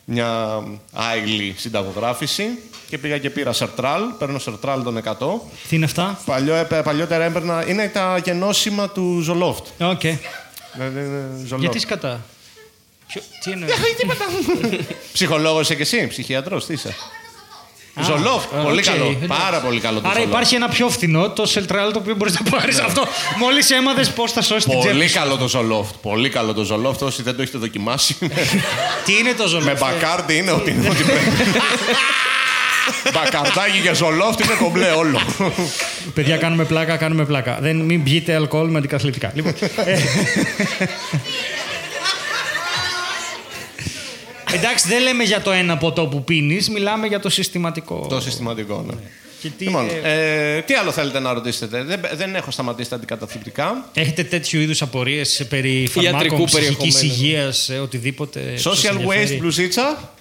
[0.06, 2.46] μια άυλη συνταγογράφηση.
[2.90, 4.02] Και πήγα και πήρα Sertral.
[4.18, 5.14] Παίρνω Sertral των 100.
[5.70, 7.68] Τι είναι αυτά; Παλιό, έπαι- παλιότερα έπαιρνα.
[7.68, 9.66] Είναι τα γενόσημα του Zoloft.
[9.82, 10.04] OK.
[10.04, 10.20] Ναι,
[10.94, 11.60] ναι, ναι, Zoloft.
[11.60, 12.22] Γιατί σκατά;
[13.08, 13.22] Ποιο...
[13.44, 13.74] Τι εννοείς;
[15.14, 16.96] Ψυχολόγος είσαι και εσύ, ψυχιατρός, τι είσαι;
[18.04, 19.04] Zoloft, πολύ Οκ, καλό.
[19.06, 19.28] εντάξει.
[19.28, 20.34] Πάρα πολύ καλό το Άρα Zoloft.
[20.34, 23.04] υπάρχει ένα πιο φθηνό, το Sertral, το οποίο μπορείς να πάρεις αυτό.
[23.38, 24.94] Μόλις έμαθες πώς θα σώσεις την τσέπη.
[24.96, 25.18] Πολύ σου.
[25.18, 25.94] καλό το Ζολόφτ.
[26.02, 27.02] Πολύ καλό το Ζολόφτ.
[27.02, 28.18] Όσοι δεν το έχετε δοκιμάσει.
[29.06, 29.68] Τι είναι το ζολόφτ.
[29.68, 31.32] με μπακάρντι είναι ό,τι ό,τι πρέπει.
[33.14, 35.20] Μπακαρτάκι και Ζολόφτ είναι κομπλέ όλο.
[36.14, 37.58] Παιδιά, κάνουμε πλάκα, κάνουμε πλάκα.
[37.62, 39.32] Δεν, μην πιείτε αλκοόλ με αντικαθλιπτικά.
[39.36, 39.54] Λοιπόν,
[39.86, 40.00] ε,
[44.54, 48.06] Εντάξει, δεν λέμε για το ένα ποτό που πίνεις, μιλάμε για το συστηματικό.
[48.10, 48.94] το συστηματικό, ναι.
[49.42, 52.96] Και τι, Λοιπόν, ε, ε, τι άλλο θέλετε να ρωτήσετε; Δεν, δεν έχω σταματήσει τα
[52.96, 53.90] αντικαταθλιπτικά.
[53.94, 57.14] Έχετε τέτοιου είδους απορίες περί φαρμάκων, Ιατρικού ψυχικής περιεχομένου.
[57.24, 58.40] υγείας, οτιδήποτε.
[58.40, 60.12] που σας Social waste ενδιαφέρει; μπλουζίτσα.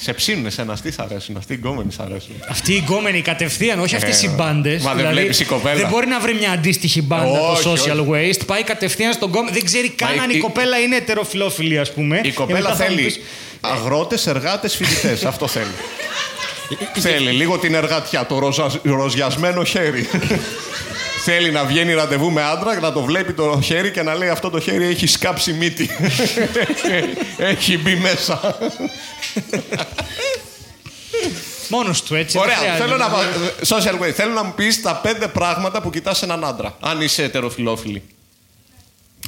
[0.00, 1.36] σε ψήνουν εσένα, αυτοί σ' αρέσουν.
[1.36, 2.34] Αυτοί οι γκόμενοι σ' αρέσουν.
[2.48, 4.82] Αυτή η γκόμενη κατευθείαν, όχι αυτές οι Ε, μπάντες.
[4.82, 5.74] μα δεν βλέπεις η κοπέλα.
[5.74, 8.30] Δεν μπορεί να βρει μια αντίστοιχη μπάντα Όχι, το social όχι.
[8.38, 8.42] waste.
[8.46, 9.50] Πάει κατευθείαν στον γκόμενη.
[9.56, 12.18] Δεν ξέρει καν η- αν η η- κοπέλα είναι ετεροφιλόφιλη, ας πούμε.
[12.18, 13.20] Η Και κοπέλα μετά θα μου θέλει πεις,
[13.72, 15.24] αγρότες, εργάτες, φοιτητές.
[15.32, 15.74] Αυτό θέλει.
[16.94, 20.08] θέλει λίγο την εργατιά, το ροζα- ροζιασμένο χέρι.
[21.26, 24.50] θέλει να βγαίνει ραντεβού με άντρα, να το βλέπει το χέρι και να λέει αυτό
[24.50, 25.90] το χέρι έχει σκάψει μύτη.
[27.36, 28.56] έχει μπει μέσα.
[31.68, 32.38] Μόνος του έτσι.
[32.38, 32.84] Ωραία, δεν χρειάζεται.
[32.84, 33.28] θέλω να, πα-
[33.66, 37.22] social way, θέλω να μου πεις τα πέντε πράγματα που κοιτάς έναν άντρα, αν είσαι
[37.22, 38.02] ετεροφιλόφιλη.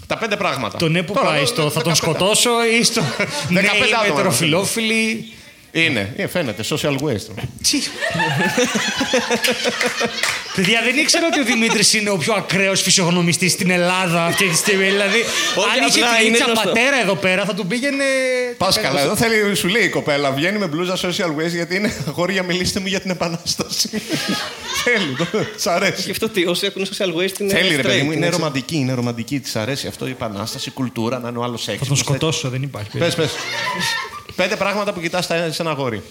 [0.06, 0.78] Τα πέντε πράγματα.
[0.78, 1.96] Το ναι που Τώρα, πάει δε- στο θα τον 15.
[1.96, 2.50] σκοτώσω
[2.80, 3.00] ή στο
[3.48, 4.34] ναι 15 είμαι άτομα.
[5.80, 5.86] Ετεροφιλόφιλη.
[5.86, 6.62] Είναι, ε, φαίνεται.
[6.68, 7.42] Social waste.
[7.70, 7.78] Τι;
[10.56, 14.56] Παιδιά, δεν ήξερα ότι ο Δημήτρης είναι ο πιο ακραίος φυσιογνωμιστής στην Ελλάδα αυτή τη
[14.56, 14.84] στιγμή.
[14.84, 15.18] Δηλαδή,
[15.54, 16.68] Όχι, αν είχε απλά την είναι Ίτσα γνωστό.
[16.68, 18.04] πατέρα εδώ πέρα, θα του πήγαινε.
[18.56, 19.00] Πας καλά.
[19.00, 22.80] Εδώ θέλει, σου λέει η κοπέλα, βγαίνει με μπλούζα social waste γιατί είναι αγόρια, μιλήστε
[22.80, 23.88] μου για την επανάσταση.
[24.84, 26.02] θέλει, το- της αρέσει.
[26.04, 27.52] Γι' αυτό ότι όσοι έχουν social waste είναι.
[27.52, 28.38] Θέλει, ρε παιδί straight, μου, είναι έτσι.
[28.38, 28.76] ρομαντική.
[28.76, 29.40] Είναι ρομαντική.
[29.40, 31.96] Της αρέσει αυτό η επανάσταση, η κουλτούρα, να είναι ο άλλος έξυπνο.
[31.96, 32.98] Θα τον σκοτώσω, δεν υπάρχει.
[32.98, 33.30] Πες, πες.
[34.36, 36.02] Πέντε πράγματα που κοιτάς σε ένα αγόρι.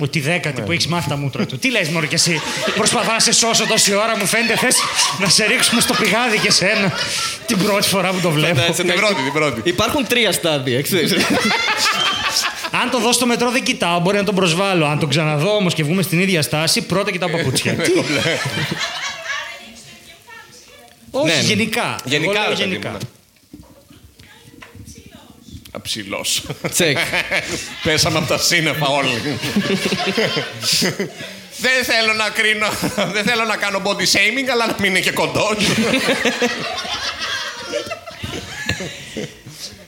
[0.00, 1.58] Ο τη δέκατη που έχεις μάθει τα μούτρα του.
[1.58, 2.40] Τι λες, Μωρή, και εσύ.
[2.74, 4.76] Προσπαθώ να σε σώσω τόση ώρα, μου φαίνεται θες
[5.18, 6.92] να σε ρίξουμε στο πηγάδι και σένα.
[7.46, 8.54] Την πρώτη φορά που το βλέπω.
[8.54, 9.60] Φαντάζεσαι να Την πρώτη, την πρώτη.
[9.64, 11.12] Υπάρχουν τρία στάδια, ξέρεις.
[12.82, 14.86] Αν το δω στο μετρό δεν κοιτάω, μπορεί να τον προσβάλλω.
[14.86, 17.72] Αν τον ξαναδώ όμως και βγούμε στην ίδια στάση, πρώτα κοιτάω παπούτσια.
[17.74, 17.90] Τι;
[21.10, 21.40] Όχι, Ναι, ναι.
[21.40, 21.98] γενικά.
[22.04, 22.96] Γενικά, Εγώ λέω ρε παιδί μου, γενικά.
[25.76, 25.82] Ναι.
[25.82, 26.24] Αψηλό.
[26.70, 26.98] Τσεκ.
[27.84, 29.38] Πέσαμε από τα σύννεφα όλοι.
[31.58, 32.68] Δεν θέλω να κρίνω,
[33.12, 35.56] δεν θέλω να κάνω body shaming, αλλά να μην είναι και κοντός.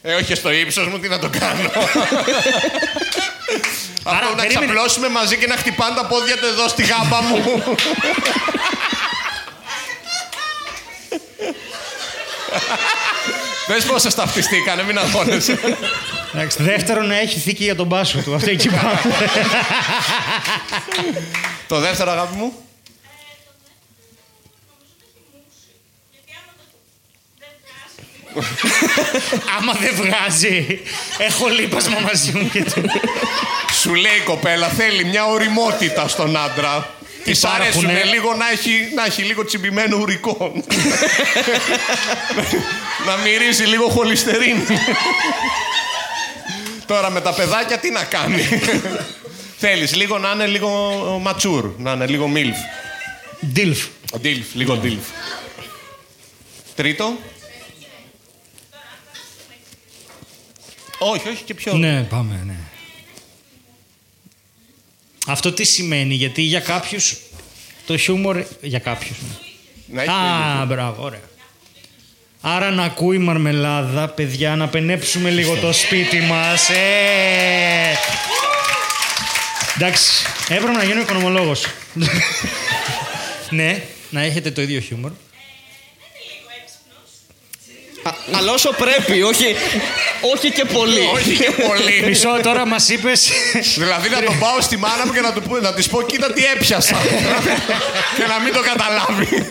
[0.03, 1.71] ε, όχι στο ύψος μου, τι να το κάνω.
[4.05, 4.49] Αυτό να περίμενε.
[4.49, 7.43] ξαπλώσουμε μαζί και να χτυπάνε τα πόδια του εδώ στη γάμπα μου.
[13.69, 15.59] Δες πόσες ταυτιστήκανε, μην αγχώνεσαι.
[16.35, 18.35] Εντάξει, δεύτερο να έχει θήκη για τον πάσο του.
[18.35, 19.01] Αυτό εκεί πάμε.
[21.69, 22.53] Το δεύτερο, αγάπη μου.
[29.59, 30.81] Άμα δεν βγάζει,
[31.19, 32.83] έχω λείπασμα μαζί μου και του.
[33.81, 36.91] Σου λέει η κοπέλα, θέλει μια οριμότητα στον άντρα.
[37.33, 37.93] Τη Υπάρχουνε.
[37.93, 40.53] αρέσουν λίγο να έχει, να έχει λίγο τσιμπημένο ουρικό.
[43.07, 44.65] να μυρίζει λίγο χολυστερίνη.
[46.87, 48.43] Τώρα με τα παιδάκια τι να κάνει.
[49.59, 50.69] Θέλεις λίγο να είναι λίγο
[51.23, 52.57] ματσούρ, να είναι λίγο μίλφ.
[53.53, 53.87] Ντίλφ.
[54.21, 55.05] Ντίλφ, λίγο ντίλφ.
[56.75, 57.17] Τρίτο.
[60.99, 61.73] Όχι, όχι και πιο.
[61.73, 62.55] Ναι, πάμε, ναι.
[65.31, 67.17] Αυτό τι σημαίνει, γιατί για κάποιους
[67.87, 68.45] το χιούμορ...
[68.61, 69.17] Για κάποιους.
[69.87, 69.95] ναι.
[69.95, 70.11] Να έχει
[70.61, 71.21] Α, μπράβο, ωραία.
[72.41, 76.71] Άρα να ακούει μαρμελάδα, παιδιά, να πενέψουμε λίγο το σπίτι μας.
[76.71, 77.97] Ε!
[79.77, 81.67] Εντάξει, έπρεπε να γίνω οικονομολόγος.
[83.51, 85.11] ναι, να έχετε το ίδιο χιούμορ.
[88.03, 89.55] Α, Αλλά όσο πρέπει, όχι,
[90.21, 91.01] όχι και πολύ.
[91.15, 92.03] Όχι και πολύ.
[92.09, 93.31] Μισό τώρα μας είπες...
[93.77, 96.33] Δηλαδή να τον πάω στη μάνα μου και να, του, πω- να της πω κοίτα
[96.33, 96.97] τι έπιασα.
[98.17, 99.47] και να μην το καταλάβει.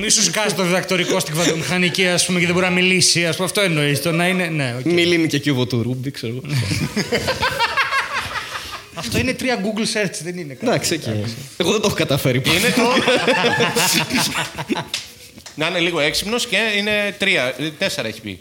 [0.00, 3.26] Μη σου σκάσει το διδακτορικό στην κβαντομηχανική, ας πούμε, και δεν μπορεί να μιλήσει.
[3.26, 4.02] Ας πούμε, αυτό εννοείς.
[4.02, 4.46] Το να είναι.
[4.46, 4.84] Ναι, οκ.
[4.84, 6.42] Μη λύνει και κύβο του Ρούμπικ, ξέρω εγώ.
[8.94, 10.54] Αυτό είναι τρία Google search, δεν είναι.
[10.54, 10.66] κάτι.
[10.66, 11.24] Εντάξει, εκεί.
[11.56, 12.42] Εγώ δεν το έχω καταφέρει.
[12.46, 12.82] είναι το...
[15.58, 18.40] να είναι λίγο έξυπνος και είναι τρία, ε, τέσσερα έχει πει.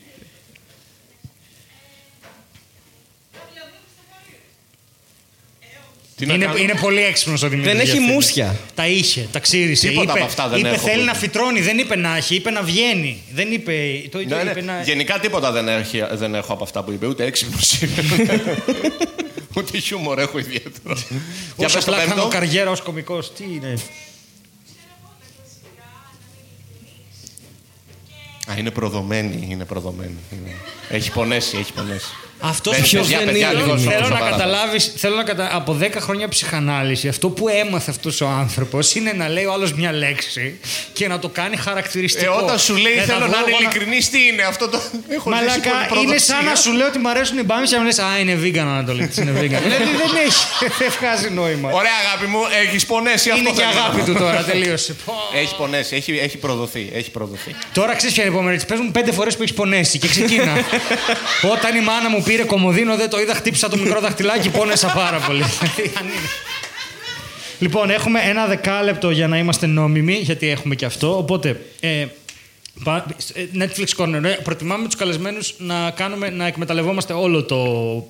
[6.18, 7.74] Τι να Είναι, κάνω; είναι πολύ έξυπνος ο Δημήτρης.
[7.74, 8.56] Δεν έχει μουσια.
[8.76, 9.88] Τα είχε, τα ξύρισε.
[9.88, 11.06] Τίποτα είπε, από αυτά δεν είπε έχω, θέλει πολύ.
[11.06, 13.22] να φυτρώνει, δεν είπε να έχει, είπε να βγαίνει.
[13.34, 14.02] Δεν είπε.
[14.12, 14.52] Το, το Ναι, ναι.
[14.52, 14.82] είπε να...
[14.82, 18.04] Γενικά τίποτα δεν, έχει, δεν έχω από αυτά που είπε, ούτε έξυπνος είμαι.
[19.58, 20.96] ούτε χιούμορ έχω ιδιαίτερο.
[21.58, 22.28] Για Όσο πες το απλά κάνω πέμπτο.
[22.28, 23.34] καριέρα ως κωμικός.
[23.34, 23.74] Τι είναι;
[28.52, 30.18] Α, είναι προδομένη, είναι προδομένη.
[30.32, 30.56] Είναι-
[30.90, 32.12] Έχει πονέσει, έχει πονέσει.
[32.40, 33.62] Αυτός Μπες, ποιος παιδιά, δεν παιδιά, είναι.
[33.62, 34.30] λίγο Θέλω, θέλω να σοβαρά.
[34.30, 35.50] καταλάβεις, θέλω να κατα...
[35.54, 39.74] από 10 χρόνια ψυχανάλυση, αυτό που έμαθε αυτός ο άνθρωπος είναι να λέει ο άλλος
[39.74, 40.60] μια λέξη
[40.94, 42.34] και να το κάνει Ε, χαρακτηριστικό.
[42.44, 44.78] όταν σου λέει Ε, θα θέλω βγω να είναι εγώ ειλικρινής, τι είναι αυτό το.
[45.10, 46.64] Έχω ζήσει Μαλάκα, πολύ είναι σαν να προδοσία.
[46.72, 49.12] σου λέω ότι μου αρέσουν οι μπάμες και να μου λες Α, είναι vegan Ανατολή.
[49.20, 49.62] είναι vegan.
[49.68, 50.44] δηλαδή δεν έχει,
[50.80, 51.70] δεν βγάζει νόημα.
[51.72, 53.42] Ωραία, αγάπη μου, έχεις πονέσει αυτό.
[53.42, 54.06] είναι και θέλω να αγάπη πω.
[54.06, 54.96] του τώρα, τελείωσε.
[55.06, 55.14] Πω.
[55.42, 56.90] Έχει πονέσει, έχει, έχει προδοθεί.
[56.94, 57.56] Έχει προδοθεί.
[57.74, 58.58] Τώρα ξέρεις ποια είναι η επόμενη.
[58.68, 60.54] Πες μου πέντε φορές που έχεις πονέσει και ξεκίνα.
[61.54, 65.18] Όταν η μάνα μου πήρε κομμωδίνο, δεν το είδα, χτύπησα το μικρό δαχτυλάκι, πόνεσα πάρα
[65.20, 65.44] πολύ.
[65.60, 66.28] Δηλαδή, αν είναι.
[67.60, 71.18] λοιπόν, έχουμε ένα δεκάλεπτο για να είμαστε νόμιμοι, γιατί έχουμε και αυτό.
[71.18, 72.06] Οπότε, ε,
[72.84, 74.24] πα- ε, Netflix Corner.
[74.24, 77.58] ε, Προτιμάμε τους καλεσμένους να, κάνουμε, να εκμεταλλευόμαστε όλο το,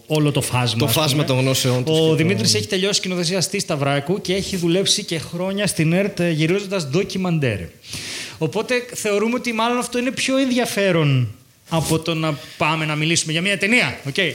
[0.07, 0.79] όλο το φάσμα.
[0.79, 1.23] Το ας φάσμα πούμε.
[1.23, 5.03] των γνώσεών τους και Ο το- Δημήτρης έχει τελειώσει σκηνοθεσία στη Σταυράκου και έχει δουλέψει
[5.03, 7.59] και χρόνια στην ΕΡΤ γυρίζοντας ντοκιμαντέρ.
[8.37, 11.27] Οπότε θεωρούμε ότι μάλλον αυτό είναι πιο ενδιαφέρον
[11.69, 13.99] από το να πάμε να μιλήσουμε για μια ταινία.
[14.13, 14.31] Okay.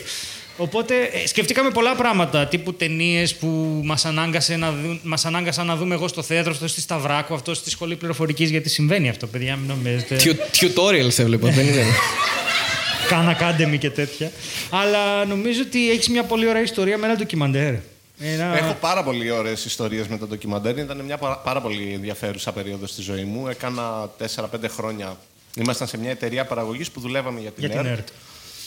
[0.56, 5.76] Οπότε ε, σκεφτήκαμε πολλά πράγματα, τύπου ταινίες που μας ανάγκασε να δουν- μας ανάγκασαν να
[5.76, 9.56] δούμε εγώ στο θέατρο, αυτό στη Σταυράκου, αυτό στη σχολή πληροφορικής, γιατί συμβαίνει αυτό, παιδιά,
[9.56, 10.16] μην νομίζετε.
[10.16, 11.84] Τιου- Tutorials έβλεπα, δεν είναι.
[13.10, 14.30] Khan Academy και τέτοια.
[14.70, 17.74] Αλλά νομίζω ότι έχεις μια πολύ ωραία ιστορία με ένα ντοκιμαντέρ.
[18.20, 18.56] Ένα...
[18.58, 20.78] Έχω πάρα πολύ ωραίες ιστορίες με το ντοκιμαντέρ.
[20.78, 23.48] Ήταν μια πάρα, πάρα πολύ ενδιαφέρουσα περίοδος στη ζωή μου.
[23.48, 25.16] Έκανα 4-5 χρόνια.
[25.56, 27.98] Ήμασταν σε μια εταιρεία παραγωγής που δουλεύαμε για την Για την ΕΡΤ.
[27.98, 28.08] ΕΡΤ.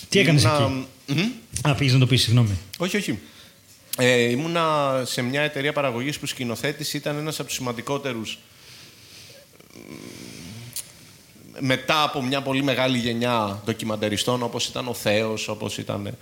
[0.10, 1.70] Τι έκανες Ήμουνα- εκεί; Μμμ.
[1.72, 2.58] Α, πήγες να το πεις, συγγνώμη.
[2.78, 3.20] Όχι, όχι.
[3.98, 8.38] Ε, ήμουνα σε μια εταιρεία παραγωγής που σκηνοθέτης ήταν ένας από τους σημαντικότερους
[9.74, 16.18] μ, μετά από μια πολύ μεγάλη γενιά ντοκιμαντεριστών όπως ήταν ο Θέος, όπως ήταν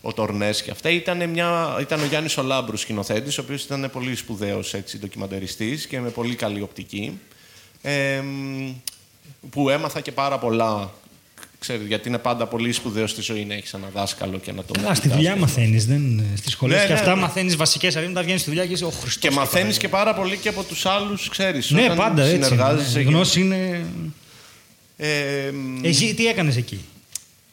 [0.00, 0.90] ο Τορνές και αυτά.
[0.90, 6.00] Ήταν, μια, ήταν ο Γιάννης Ολάμπρου σκηνοθέτης, ο οποίος ήταν πολύ σπουδαίος έτσι, ντοκιμαντεριστής και
[6.00, 7.18] με πολύ καλή οπτική.
[7.82, 8.70] Ε, μ,
[9.54, 10.92] που έμαθα και πάρα πολλά,
[11.58, 14.72] ξέρετε, γιατί είναι πάντα πολύ σπουδαίος στη ζωή να έχεις ένα δάσκαλο και να το
[14.72, 16.76] Καλά, στη δουλειά μαθαίνεις, δεν στις σχολές.
[16.80, 17.20] Ναι, και ναι, αυτά ναι.
[17.20, 18.08] μαθαίνεις βασικές αρχέ.
[18.08, 19.16] Μετά βγαίνεις στη δουλειά και είσαι ο Χριστός.
[19.18, 21.70] Και μαθαίνεις και πάρα πολύ και από τους άλλους, ξέρεις.
[21.70, 22.42] Ναι, πάντα έτσι.
[22.42, 22.94] Συνεργάζεσαι.
[22.94, 23.00] Ναι.
[23.00, 23.86] Η και- γνώση είναι.
[24.96, 26.80] Ε, μ, Εσύ τι έκανες εκεί;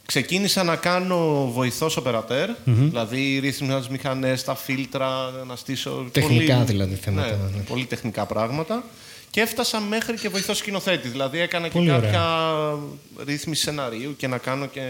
[0.05, 5.09] ξεκίνησα να κάνω βοηθός οπερατέρ, δηλαδή ρύθμιζα τις μηχανές, τα φίλτρα,
[5.47, 6.05] να στήσω...
[6.11, 7.63] Τεχνικά πολύ, δηλαδή θέματα, Ναι, ναι.
[7.69, 8.83] πολύ τεχνικά πράγματα.
[9.31, 11.99] Και έφτασα μέχρι και βοηθός σκηνοθέτη, δηλαδή έκανα και Πολύ ωραία.
[12.11, 12.77] κάποια
[13.25, 14.81] ρύθμιση σεναρίου και να κάνω και...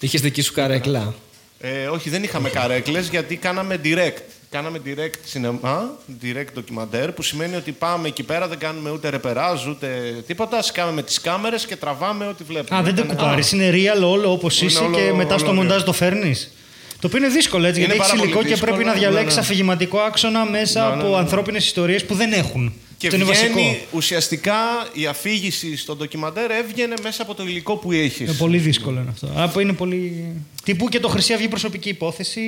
[0.00, 1.14] Είχες δική σου καρέκλα;
[1.60, 4.16] Ε, όχι, δεν είχαμε καρέκλες γιατί κάναμε direct.
[4.50, 5.90] Κάναμε direct σινεμά,
[6.22, 9.86] direct ντοκιμαντέρ, που σημαίνει ότι πάμε εκεί πέρα, δεν κάνουμε ούτε ρεπεράζ, ούτε
[10.26, 10.62] τίποτα.
[10.62, 12.78] Σκάμε με τις κάμερες και τραβάμε ό,τι βλέπουμε.
[12.78, 13.42] Α, δεν το Ήταν- κουπάρει.
[13.52, 15.84] Είναι real όλο όπως Είναι είσαι όλο- και μετά στο όλο μοντάζ real.
[15.84, 16.52] το φέρνεις.
[17.00, 18.92] Το οποίο είναι δύσκολο έτσι, Είναι γιατί έχεις πάρα πολύ υλικό και δύσκολο, πρέπει να
[18.94, 19.40] ναι, διαλέξεις ναι.
[19.40, 21.16] αφηγηματικό άξονα μέσα Ναι, ναι, από ναι.
[21.16, 22.72] ανθρώπινες ιστορίες που δεν έχουν.
[23.08, 23.86] Και Αυτό είναι βγαίνει, βασικό.
[23.92, 24.54] ουσιαστικά
[24.92, 28.20] η αφήγηση στο ντοκιμαντέρ έβγαινε μέσα από το υλικό που έχεις.
[28.20, 29.28] Είναι πολύ δύσκολο είναι αυτό.
[29.36, 30.32] Από είναι πολύ.
[30.64, 32.40] Τύπου και το Χρυσή Αυγή προσωπική υπόθεση.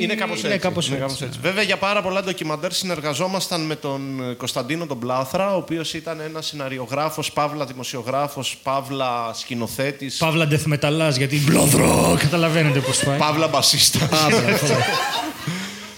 [0.00, 0.46] Είναι κάπως έτσι.
[0.46, 1.06] Είναι κάπως είναι έτσι.
[1.06, 1.38] κάπως έτσι.
[1.42, 6.20] Βέβαια, για πάρα πολλά ντοκιμαντέρ συνεργαζόμασταν με τον ε, Κωνσταντίνο τον Πλάθρα, ο οποίος ήταν
[6.20, 13.18] ένας σεναριογράφος, παύλα δημοσιογράφος, παύλα σκηνοθέτης, Παύλα death metalάς, γιατί μπλόδρο, καταλαβαίνετε πώς πάει.
[13.18, 14.08] παύλα μπασίστας.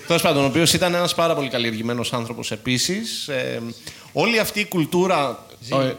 [0.07, 3.29] Τέλος πάντων, ο οποίος ήταν ένας πάρα πολύ καλλιεργημένος άνθρωπος επίσης.
[3.29, 3.63] Ε,
[4.19, 5.47] όλη αυτή η κουλτούρα.
[5.73, 5.93] ε,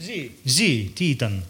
[0.00, 0.30] Ζει.
[0.44, 1.44] Ζει, τι ήταν;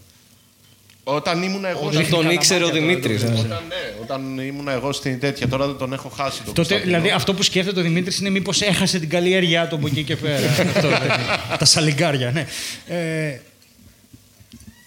[1.05, 1.81] όταν ήμουν εγώ.
[1.87, 3.41] Όταν στην τον ήξερε ο Καλαμάκια, Δημήτρης, τώρα, ναι.
[3.45, 6.37] Όταν, ναι, όταν ήμουν εγώ στην τέτοια, τώρα δεν τον έχω χάσει.
[6.37, 6.87] Τον Τότε, Κωνσταντίνο.
[6.97, 10.17] δηλαδή αυτό που σκέφτεται ο Δημήτρης είναι μήπως έχασε την καλλιέργειά του από εκεί και
[10.17, 10.49] πέρα.
[10.75, 11.57] Αυτό δεν είναι.
[11.59, 12.47] Τα σαλιγκάρια, ναι.
[12.97, 13.41] Ε,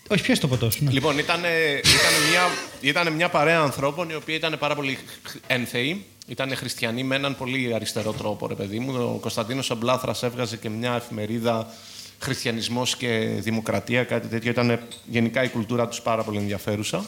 [0.08, 0.84] όχι, ποιο το ποτό σου.
[0.84, 0.92] Ναι.
[0.92, 1.40] Λοιπόν, ήταν,
[1.80, 2.42] ήταν, μια,
[2.82, 6.04] ήταν μια παρέα ανθρώπων οι οποίοι ήταν πάρα πολύ χ- ένθεοι.
[6.30, 8.94] Ήταν χριστιανοί με έναν πολύ αριστερό τρόπο, ρε παιδί μου.
[9.16, 11.74] Ο Κωνσταντίνος Αμπλάθρας έβγαζε και μια εφημερίδα
[12.20, 13.08] Χριστιανισμός και
[13.40, 14.52] Δημοκρατία, κάτι τέτοιο.
[14.52, 17.06] Ήταν γενικά η κουλτούρα τους πάρα πολύ ενδιαφέρουσα.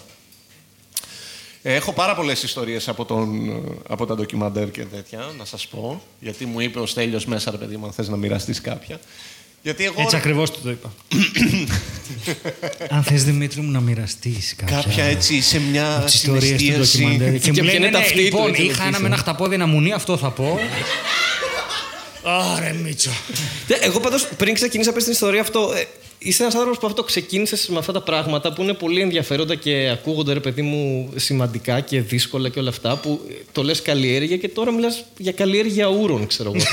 [1.62, 3.52] Ε, Έχω πάρα πολλές ιστορίες από, τον,
[3.88, 6.02] από τα ντοκιμαντέρ και τέτοια, να σας πω.
[6.20, 9.00] Γιατί μου είπε ο Στέλιος μέσα, ρε παιδί μου, αν θες να μοιραστείς κάποια.
[9.62, 10.02] Γιατί εγώ...
[10.02, 10.94] Έτσι ακριβώς του το είπα.
[12.90, 14.82] Αν θες Δημήτρη μου να μοιραστείς κάποια.
[14.82, 16.98] Κάποια έτσι σε μια τις ιστορίες του συναισθίαση.
[16.98, 17.40] ντοκιμαντέρ.
[17.40, 18.84] Και μου Και λέει, ποια είναι ναι, τα ναι, αυτή του, λοιπόν, έτσι, είχα να
[18.84, 19.20] ένα πεις, με ένα ε.
[19.20, 20.60] χταπόδι ένα μουνί, αυτό θα πω.
[22.24, 23.12] Άρε Μίτσο.
[23.68, 25.88] Ναι, Εγώ πάντως πριν ξεκινήσω πες την ιστορία αυτό, ε,
[26.18, 29.90] είσαι ένας άνθρωπος που αυτό ξεκίνησες με αυτά τα πράγματα που είναι πολύ ενδιαφέροντα και
[29.90, 34.38] ακούγονται ρε παιδί μου σημαντικά και δύσκολα και όλα αυτά που ε, το λες καλλιέργεια
[34.38, 36.64] και τώρα μιλάς για καλλιέργεια ούρων, ξέρω εγώ.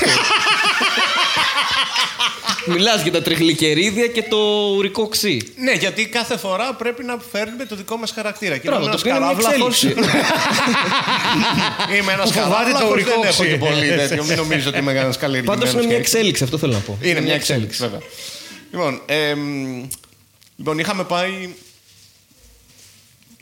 [2.65, 4.37] Μιλάς για τα τριγλικερίδια και το
[4.77, 5.41] ουρικό ξύ.
[5.55, 8.57] Ναι, γιατί κάθε φορά πρέπει να φέρνουμε το δικό μας χαρακτήρα.
[8.57, 9.83] Και Μπράβο, είμαι το ένας οποίο είναι μια καράβλαχος.
[9.83, 10.09] εξέλιξη.
[12.01, 13.47] Είμαι ένας Που φοβάται το καράβλαχος, ουρικό δεν έχω ξύ.
[13.49, 14.23] και πολύ τέτοιο.
[14.23, 15.59] Μην νομίζω ότι είμαι ένα καλλιεργημένο.
[15.59, 16.97] Πάντως είναι μια εξέλιξη, αυτό θέλω να πω.
[17.01, 17.99] Είναι μια εξέλιξη, βέβαια.
[18.71, 19.39] Λοιπόν, εμ,
[20.55, 21.49] λοιπόν, είχαμε πάει.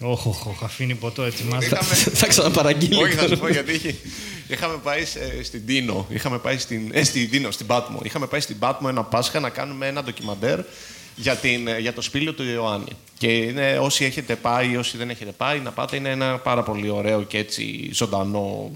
[0.01, 1.65] Όχι, όχι, αφήνει ποτό έτσι μάζα.
[1.65, 1.93] Είχαμε...
[1.93, 3.03] Θα ξαναπαραγγείλει.
[3.03, 3.95] Όχι, θα σου πω γιατί είχε-
[4.47, 6.05] είχαμε πάει σε- στην Τίνο.
[6.09, 6.89] Είχαμε πάει στην.
[6.93, 7.99] Ε, στην Τίνο, στην Πάτμο.
[8.03, 10.59] Είχαμε πάει στην Πάτμο ένα Πάσχα να κάνουμε ένα ντοκιμαντέρ
[11.15, 12.91] για, την, ε, για το σπήλιο του Ιωάννη.
[13.17, 15.95] Και είναι, όσοι έχετε πάει, όσοι δεν έχετε πάει, να πάτε.
[15.95, 18.71] Είναι ένα πάρα πολύ ωραίο και έτσι ζωντανό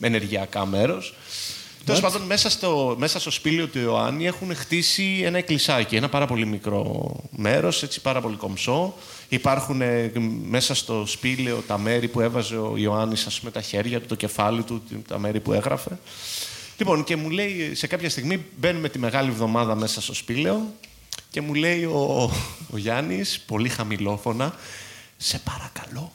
[0.00, 1.14] ενεργειακά μέρος.
[1.84, 5.96] Τέλος πάντων, μέσα στο, μέσα στο σπήλιο του Ιωάννη έχουν χτίσει ένα εκκλησάκι.
[5.96, 8.94] Ένα πάρα πολύ μικρό μέρος, έτσι πάρα πολύ κομψό.
[9.28, 10.12] Υπάρχουν ε,
[10.48, 14.14] μέσα στο σπήλαιο τα μέρη που έβαζε ο Ιωάννης, ας πούμε, τα χέρια του, το
[14.14, 15.98] κεφάλι του, τα μέρη που έγραφε.
[16.78, 20.74] Λοιπόν, και μου λέει, σε κάποια στιγμή μπαίνουμε τη Μεγάλη Εβδομάδα μέσα στο σπήλαιο
[21.30, 22.30] και μου λέει ο,
[22.70, 24.54] ο Γιάννης, πολύ χαμηλόφωνα,
[25.16, 26.12] σε παρακαλώ,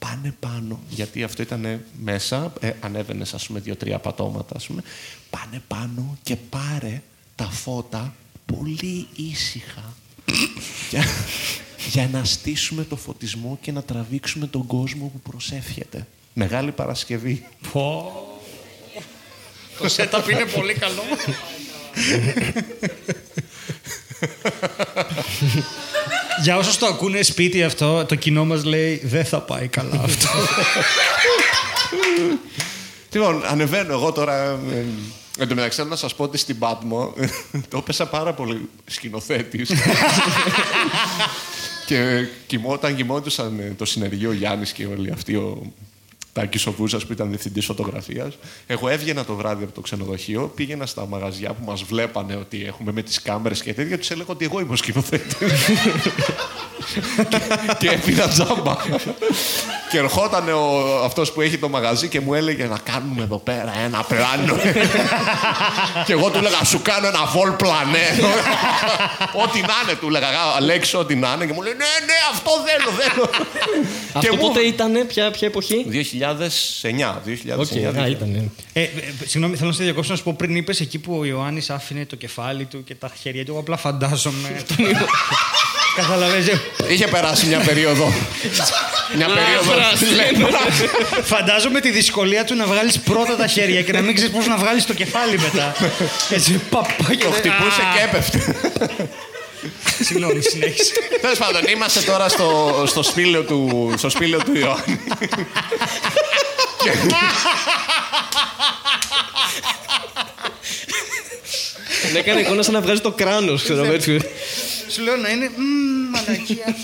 [0.00, 0.80] πάνε πάνω.
[0.88, 4.82] Γιατί αυτό ήταν μέσα, ε, ανέβαινε ας πούμε δύο-τρία πατώματα ας πούμε.
[5.30, 7.02] Πάνε πάνω και πάρε
[7.34, 8.14] τα φώτα
[8.46, 9.94] πολύ ήσυχα
[10.90, 11.04] για,
[11.90, 16.06] για να στήσουμε το φωτισμό και να τραβήξουμε τον κόσμο που προσεύχεται.
[16.34, 17.46] Μεγάλη Παρασκευή.
[19.78, 21.02] Το setup είναι πολύ καλό.
[26.42, 30.28] Για όσους το ακούνε σπίτι αυτό, το κοινό μας λέει δεν θα πάει καλά αυτό.
[33.12, 34.58] Λοιπόν, ανεβαίνω εγώ τώρα.
[34.72, 34.84] ε,
[35.38, 37.14] Εν τω μεταξύ, θέλω να σας πω ότι στην Πάτμο
[37.68, 39.70] το έπεσα πάρα πολύ σκηνοθέτης.
[41.86, 45.72] και κοιμώ, όταν κοιμόντουσαν ε, το συνεργείο Γιάννης και όλοι αυτοί, ο
[46.40, 50.86] Τάκης ο Βούζας που ήταν διευθυντής φωτογραφίας, εγώ έβγαινα το βράδυ από το ξενοδοχείο, πήγαινα
[50.86, 54.44] στα μαγαζιά που μας βλέπανε ότι έχουμε με τις κάμερες και τέτοια, τους έλεγα ότι
[54.44, 55.36] εγώ είμαι ο σκηνοθέτης.
[57.78, 58.76] και έπεινα τζάμπα.
[59.90, 63.72] και ερχόταν ο, αυτός που έχει το μαγαζί και μου έλεγε να κάνουμε εδώ πέρα
[63.84, 64.54] ένα πλάνο.
[66.06, 68.06] και εγώ του έλεγα σου κάνω ένα vol plané.
[69.44, 70.26] ό,τι να είναι του έλεγα.
[70.56, 71.46] Αλέξο, ό,τι να είναι.
[71.46, 73.30] Και μου λέει ναι, ναι, αυτό θέλω, θέλω.
[74.12, 75.84] Αυτό μου- πότε ήταν, ποια, ποια εποχή;
[76.34, 77.20] 2009.
[77.26, 77.58] 2009.
[77.58, 78.50] Οκ, α, ήταν.
[78.72, 78.88] ε, ε,
[79.24, 82.06] συγγνώμη, θέλω να σε διακόψω να σου πω πριν είπες εκεί που ο Ιωάννης άφηνε
[82.06, 83.50] το κεφάλι του και τα χέρια του.
[83.50, 84.64] Εγώ απλά φαντάζομαι.
[85.96, 86.48] Καταλαβαίνεις.
[86.88, 88.12] Είχε περάσει μια περίοδο.
[89.16, 89.72] μια περίοδο.
[91.22, 94.56] Φαντάζομαι τη δυσκολία του να βγάλεις πρώτα τα χέρια και να μην ξέρεις πώς να
[94.56, 95.74] βγάλεις το κεφάλι μετά.
[96.36, 98.38] Έτσι, παπά και το χτυπούσε και έπεφτε.
[100.00, 100.92] Συγγνώμη, συνέχισε.
[101.20, 105.00] Τέλος πάντων, είμαστε τώρα στο, στο, σπήλαιο του, στο σπήλαιο του Ιωάννη.
[112.12, 114.20] Ναι, έκανε εικόνα σαν να βγάζει το κράνος, ξέρω εγώ, έτσι.
[114.88, 115.50] Σου λέω να είναι.
[115.56, 116.76] «Μμμ, Μαλακία.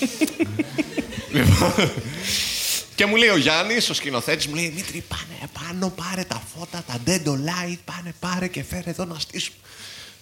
[2.94, 6.84] Και μου λέει ο Γιάννης, ο σκηνοθέτης, μου λέει: Δημήτρη, πάνε πάνω, πάρε τα φώτα,
[6.86, 9.56] τα dendo light, πάνε, πάρε και φέρε εδώ να στήσουμε.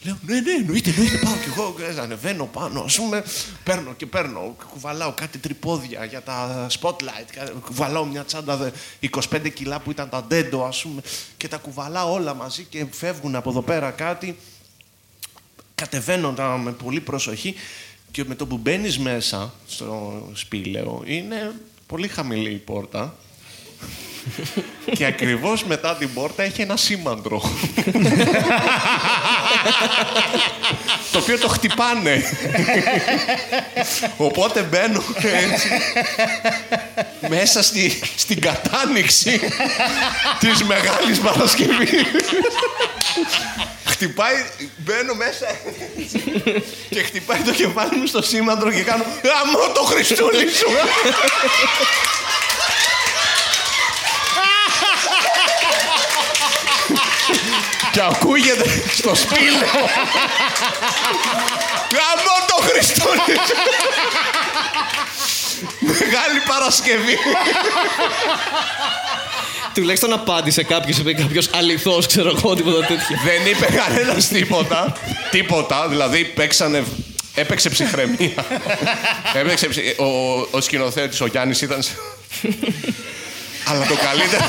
[0.04, 1.74] Λέω: Ναι, ναι, εννοείται, εννοείται, πάω κι εγώ.
[1.96, 3.24] ε, Ανεβαίνω πάνω, ας πούμε,
[3.64, 4.56] παίρνω και παίρνω.
[4.70, 7.28] Κουβαλάω κάτι τρυπόδια για τα spotlight.
[7.32, 11.02] κα- Κουβαλάω μια τσάντα δε- 25 κιλά που ήταν τα dendo, ας πούμε,
[11.36, 14.36] και τα κουβαλάω όλα μαζί και φεύγουν από εδώ πέρα κάτι.
[15.74, 17.54] Κατεβαίνω τα με πολύ προσοχή
[18.10, 21.52] και με το που μπαίνεις μέσα στο σπήλαιο είναι
[21.86, 23.16] πολύ χαμηλή η πόρτα.
[24.96, 27.42] και ακριβώς μετά την πόρτα έχει ένα σήμαντρο.
[31.12, 32.22] το οποίο το χτυπάνε.
[34.16, 35.68] Οπότε μπαίνω έτσι
[37.28, 39.40] μέσα στη, στην κατάνοιξη
[40.38, 42.04] της Μεγάλης Παρασκευής.
[43.84, 44.44] Χτυπάει,
[44.76, 45.46] μπαίνω μέσα
[46.88, 50.68] και χτυπάει το κεφάλι μου στο σήμαντρο και κάνω «Γαμώ το Χριστούλη σου!»
[57.94, 58.64] Και ακούγεται
[58.96, 59.80] στο σπήλαιο
[61.96, 63.54] «Γαμώ το Χριστούλη σου!»
[65.80, 67.18] Μεγάλη Παρασκευή.
[69.74, 73.16] Τουλάχιστον απάντησε κάποιος, είπε κάποιος αληθό, ξέρω εγώ, τίποτα τέτοιο.
[73.24, 74.96] Δεν είπε κανένας τίποτα.
[75.30, 75.88] τίποτα.
[75.88, 76.84] Δηλαδή παίξανε.
[77.34, 78.44] Έπαιξε ψυχραιμία.
[79.40, 79.84] Έπαιξε ψυχ...
[79.98, 81.82] Ο, ο σκηνοθέτης, ο Γιάννης ήταν...
[83.64, 84.44] σε- Αλλά το καλύτερο...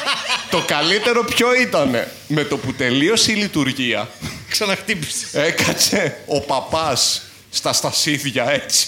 [0.50, 4.08] το καλύτερο ποιο ήτανε; Με το που τελείωσε η λειτουργία,
[4.50, 5.26] Ξαναχτύπησε.
[5.32, 8.86] έκατσε ο παπάς στα στασίδια έτσι.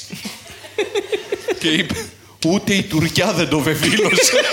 [1.58, 1.94] και είπε,
[2.46, 4.40] ούτε η Τουρκιά δεν το βεβήλωσε.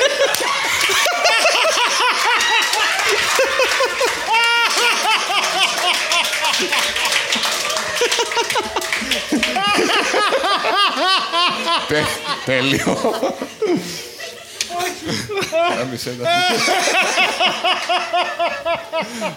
[11.87, 12.05] Τε-
[12.45, 12.97] Τέλειο.
[15.77, 16.29] Κάμισε τα.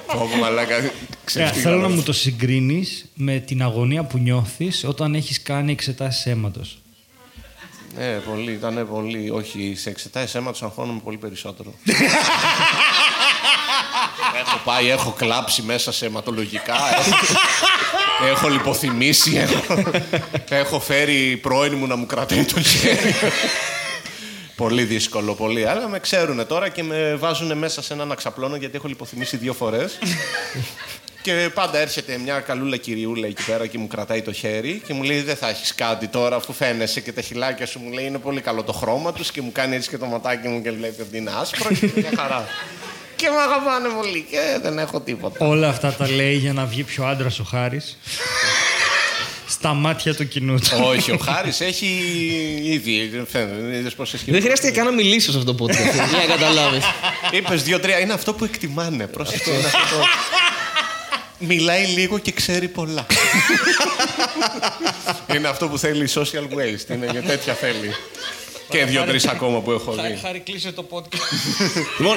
[0.07, 0.75] Πω, πω, μαλάκα.
[0.75, 0.93] Ε,
[1.25, 1.61] ξεφύγαμε.
[1.61, 6.79] θέλω να μου το συγκρίνεις με την αγωνία που νιώθεις όταν έχεις κάνει εξετάσεις αίματος.
[7.97, 9.31] Ναι, πολύ, ήταν πολύ.
[9.31, 11.75] Όχι, σε εξετάσεις αίματος αγχώνομαι πολύ περισσότερο.
[14.41, 16.75] έχω πάει, έχω κλάψει μέσα σε αιματολογικά.
[16.99, 17.11] Έχω,
[18.31, 19.37] έχω λιποθυμήσει.
[19.37, 19.91] Έχω,
[20.49, 23.15] έχω φέρει πρώην μου να μου κρατάει το χέρι.
[24.59, 25.67] Πολύ δύσκολο, πολύ.
[25.67, 29.53] Αλλά με ξέρουν τώρα και με βάζουν μέσα σε έναν αξαπλώνο γιατί έχω λιποθυμήσει δύο
[29.53, 29.99] φορές.
[31.23, 35.03] Και πάντα έρχεται μια καλούλα κυριούλα εκεί πέρα και μου κρατάει το χέρι και μου
[35.03, 38.19] λέει: Δεν θα έχεις κάτι τώρα, αφού φαίνεσαι και τα χιλάκια σου μου λέει: Είναι
[38.19, 41.03] πολύ καλό το χρώμα τους και μου κάνει έτσι και το ματάκι μου και βλέπει
[41.03, 42.47] ότι είναι άσπρο και μια χαρά.
[43.19, 45.47] και με αγαπάνε πολύ και δεν έχω τίποτα.
[45.47, 47.97] Όλα αυτά τα λέει για να βγει πιο άντρας ο Χάρης.
[49.59, 50.69] Στα μάτια του κοινού του.
[50.83, 51.87] Όχι, ο Χάρης έχει
[52.65, 53.25] ήδη.
[53.31, 55.95] Φαίνεται, είδες πώς έχει Δεν χρειάστηκε καν να μιλήσω σε αυτό το podcast.
[55.95, 56.85] Για να καταλάβεις.
[57.33, 57.99] Είπες δύο-τρία.
[58.01, 59.07] Είναι αυτό που εκτιμάνε.
[59.07, 59.51] Πρόσεξε.
[59.51, 60.05] είναι αυτό το-
[61.39, 63.07] Μιλάει λίγο και ξέρει πολλά.
[65.37, 66.95] είναι αυτό που θέλει η social waste.
[66.95, 67.95] Είναι για τέτοια θέλει.
[68.69, 70.19] και δύο-τρει ακόμα που έχω δει.
[70.23, 71.33] Χάρη, κλείσε το podcast.
[71.99, 72.17] Λοιπόν,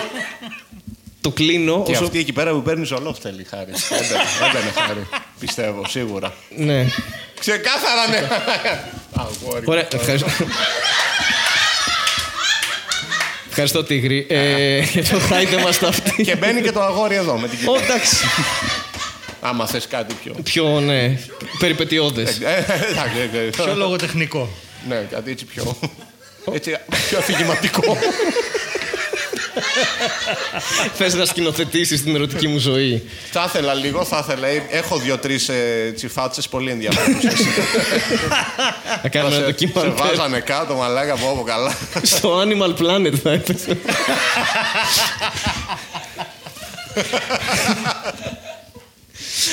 [1.22, 1.84] το κλείνω.
[1.86, 3.72] Και όσο- αυτή εκεί πέρα που παίρνεις ζολόφ θέλει χάρη.
[4.00, 5.08] Έμπαινε, έμπαινε χάρη.
[5.40, 6.34] Πιστεύω, σίγουρα.
[6.58, 6.86] Ναι.
[7.40, 8.28] Ξεκάθαρα ναι.
[9.16, 9.64] Αγόρι.
[9.66, 10.28] Ωραία, ευχαριστώ.
[13.50, 14.26] Ευχαριστώ, Τίγρη.
[14.30, 16.24] Ε, για το χάιδεμα στα αυτή.
[16.24, 17.86] Και μπαίνει και το αγόρι εδώ με την Ω, κοίτα.
[17.86, 18.16] εντάξει.
[19.42, 20.36] Άμα θες κάτι πιο.
[20.44, 21.18] Πιο, ναι,
[21.60, 22.40] περιπετειώδες.
[22.40, 24.50] Ε, εντάξει, ε, ε, Πιο λογοτεχνικό.
[24.88, 25.76] Ναι, κάτι έτσι πιο.
[26.54, 26.76] Έτσι,
[27.10, 27.98] πιο αφηγηματικό.
[30.98, 33.10] Θες να σκηνοθετήσεις την ερωτική μου ζωή.
[33.32, 34.48] Θα ήθελα λίγο, θα ήθελα.
[34.70, 35.50] Έχω δύο-τρεις
[35.96, 37.34] τσιφάτσες πολύ ενδιαφέρουσες.
[39.04, 39.94] Να κάνουμε ένα σε ντοκιμαντέρ.
[39.94, 41.78] βάζανε κάτω, μαλάκα από όπου καλά.
[42.02, 43.78] Στο Animal Planet θα έπαιζε.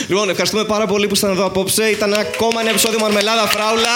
[0.08, 1.84] λοιπόν, ευχαριστούμε πάρα πολύ που ήσταν εδώ απόψε.
[1.84, 3.90] Ήταν ακόμα ένα επεισόδιο Μαρμελάδα Φράουλα.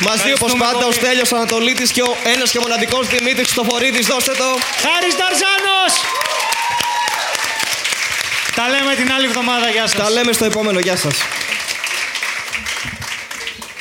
[0.00, 0.94] Μαζί όπως Ευχαριστούμε πάντα ο πολύ.
[0.94, 4.06] Στέλιος Ανατολίτης και ο ένας και μοναδικός Δημήτρης Χριστοφορίδης.
[4.06, 4.48] Δώστε το.
[4.84, 5.92] Χάρης Ταρζάνος!
[8.54, 9.96] Τα λέμε την άλλη εβδομάδα, γεια σας.
[9.96, 10.78] Τα λέμε στο επόμενο.
[10.78, 11.14] Γεια σας.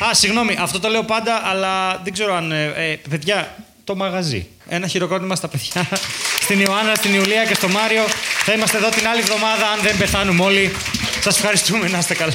[0.04, 2.52] Α, συγγνώμη, αυτό το λέω πάντα, αλλά δεν ξέρω αν.
[2.52, 4.48] Ε, ε, παιδιά, το μαγαζί.
[4.68, 5.88] Ένα χειροκρότημα στα παιδιά.
[6.46, 8.06] Στην Ιωάννα, στην Ιουλία και στο Μάριο.
[8.46, 10.76] Θα είμαστε εδώ την άλλη εβδομάδα, αν δεν πεθάνουμε όλοι.
[11.22, 12.34] Σας ευχαριστούμε, να είστε καλά.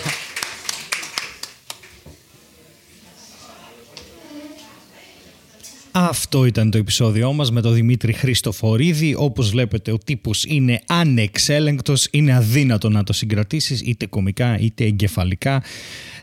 [5.91, 9.15] Αυτό ήταν το επεισόδιό μας με τον Δημήτρη Χριστοφορίδη.
[9.17, 15.63] Όπως βλέπετε ο τύπος είναι ανεξέλεγκτος, είναι αδύνατο να το συγκρατήσεις είτε κομικά είτε εγκεφαλικά.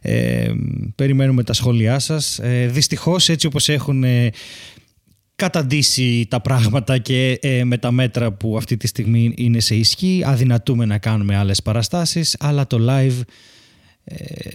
[0.02, 0.52] Ε,
[0.96, 2.40] περιμένουμε τα σχόλιά σας.
[2.40, 4.30] Ε, δυστυχώς έτσι όπως έχουν ε,
[5.36, 10.22] καταντήσει τα πράγματα και ε, με τα μέτρα που αυτή τη στιγμή είναι σε ισχύ
[10.26, 13.22] αδυνατούμε να κάνουμε άλλες παραστάσεις αλλά το live
[14.06, 14.50] ε,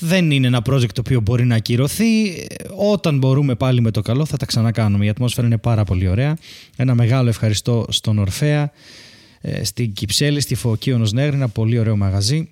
[0.00, 2.28] δεν είναι ένα project το οποίο μπορεί να ακυρωθεί.
[2.28, 2.44] Ε,
[2.76, 5.04] Όταν μπορούμε πάλι με το καλό θα τα ξανακάνουμε.
[5.04, 6.36] Η ατμόσφαιρα είναι πάρα πολύ ωραία.
[6.76, 8.72] Ένα μεγάλο ευχαριστώ στον Ορφέα,
[9.40, 12.48] ε, στην Κυψέλη, στη Φωκίωνος Νέγρη, ένα πολύ ωραίο μαγαζί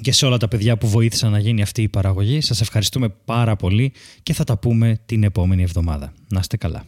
[0.00, 2.40] και σε όλα τα παιδιά που βοήθησαν να γίνει αυτή η παραγωγή.
[2.40, 6.12] Σας ευχαριστούμε πάρα πολύ και θα τα πούμε την επόμενη εβδομάδα.
[6.28, 6.84] Να είστε καλά.